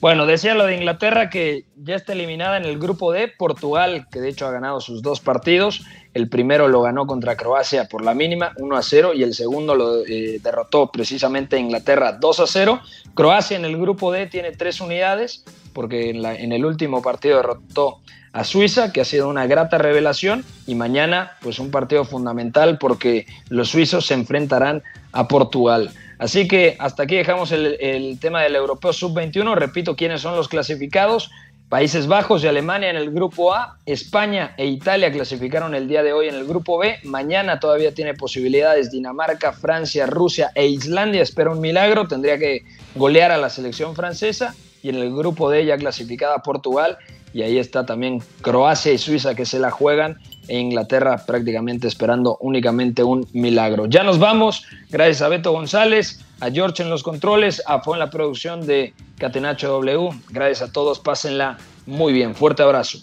[0.00, 4.20] Bueno, decía lo de Inglaterra que ya está eliminada en el grupo D, Portugal, que
[4.20, 5.84] de hecho ha ganado sus dos partidos.
[6.14, 9.74] El primero lo ganó contra Croacia por la mínima, 1 a 0, y el segundo
[9.74, 12.80] lo eh, derrotó precisamente Inglaterra 2 a 0.
[13.14, 17.98] Croacia en el grupo D tiene tres unidades, porque en, en el último partido derrotó
[18.32, 23.26] a Suiza, que ha sido una grata revelación, y mañana pues un partido fundamental porque
[23.48, 25.90] los suizos se enfrentarán a Portugal.
[26.18, 29.54] Así que hasta aquí dejamos el, tema del Europeo Sub-21.
[29.54, 31.30] Repito quiénes son los clasificados.
[31.68, 36.14] Países Bajos y Alemania en el grupo A, España e Italia clasificaron el día de
[36.14, 36.96] hoy en el grupo B.
[37.04, 41.22] Mañana todavía tiene posibilidades Dinamarca, Francia, Rusia e Islandia.
[41.22, 42.62] Espera un milagro, tendría que
[42.94, 44.54] golear a la selección francesa.
[44.82, 46.96] Y en el grupo D ya clasificada Portugal
[47.34, 53.02] y ahí está también Croacia y Suiza que se la juegan Inglaterra prácticamente esperando únicamente
[53.04, 53.86] un milagro.
[53.86, 58.00] Ya nos vamos, gracias a Beto González, a George en los controles, a Fue en
[58.00, 60.10] la producción de Catenacho W.
[60.30, 62.34] Gracias a todos, pásenla muy bien.
[62.34, 62.98] Fuerte abrazo.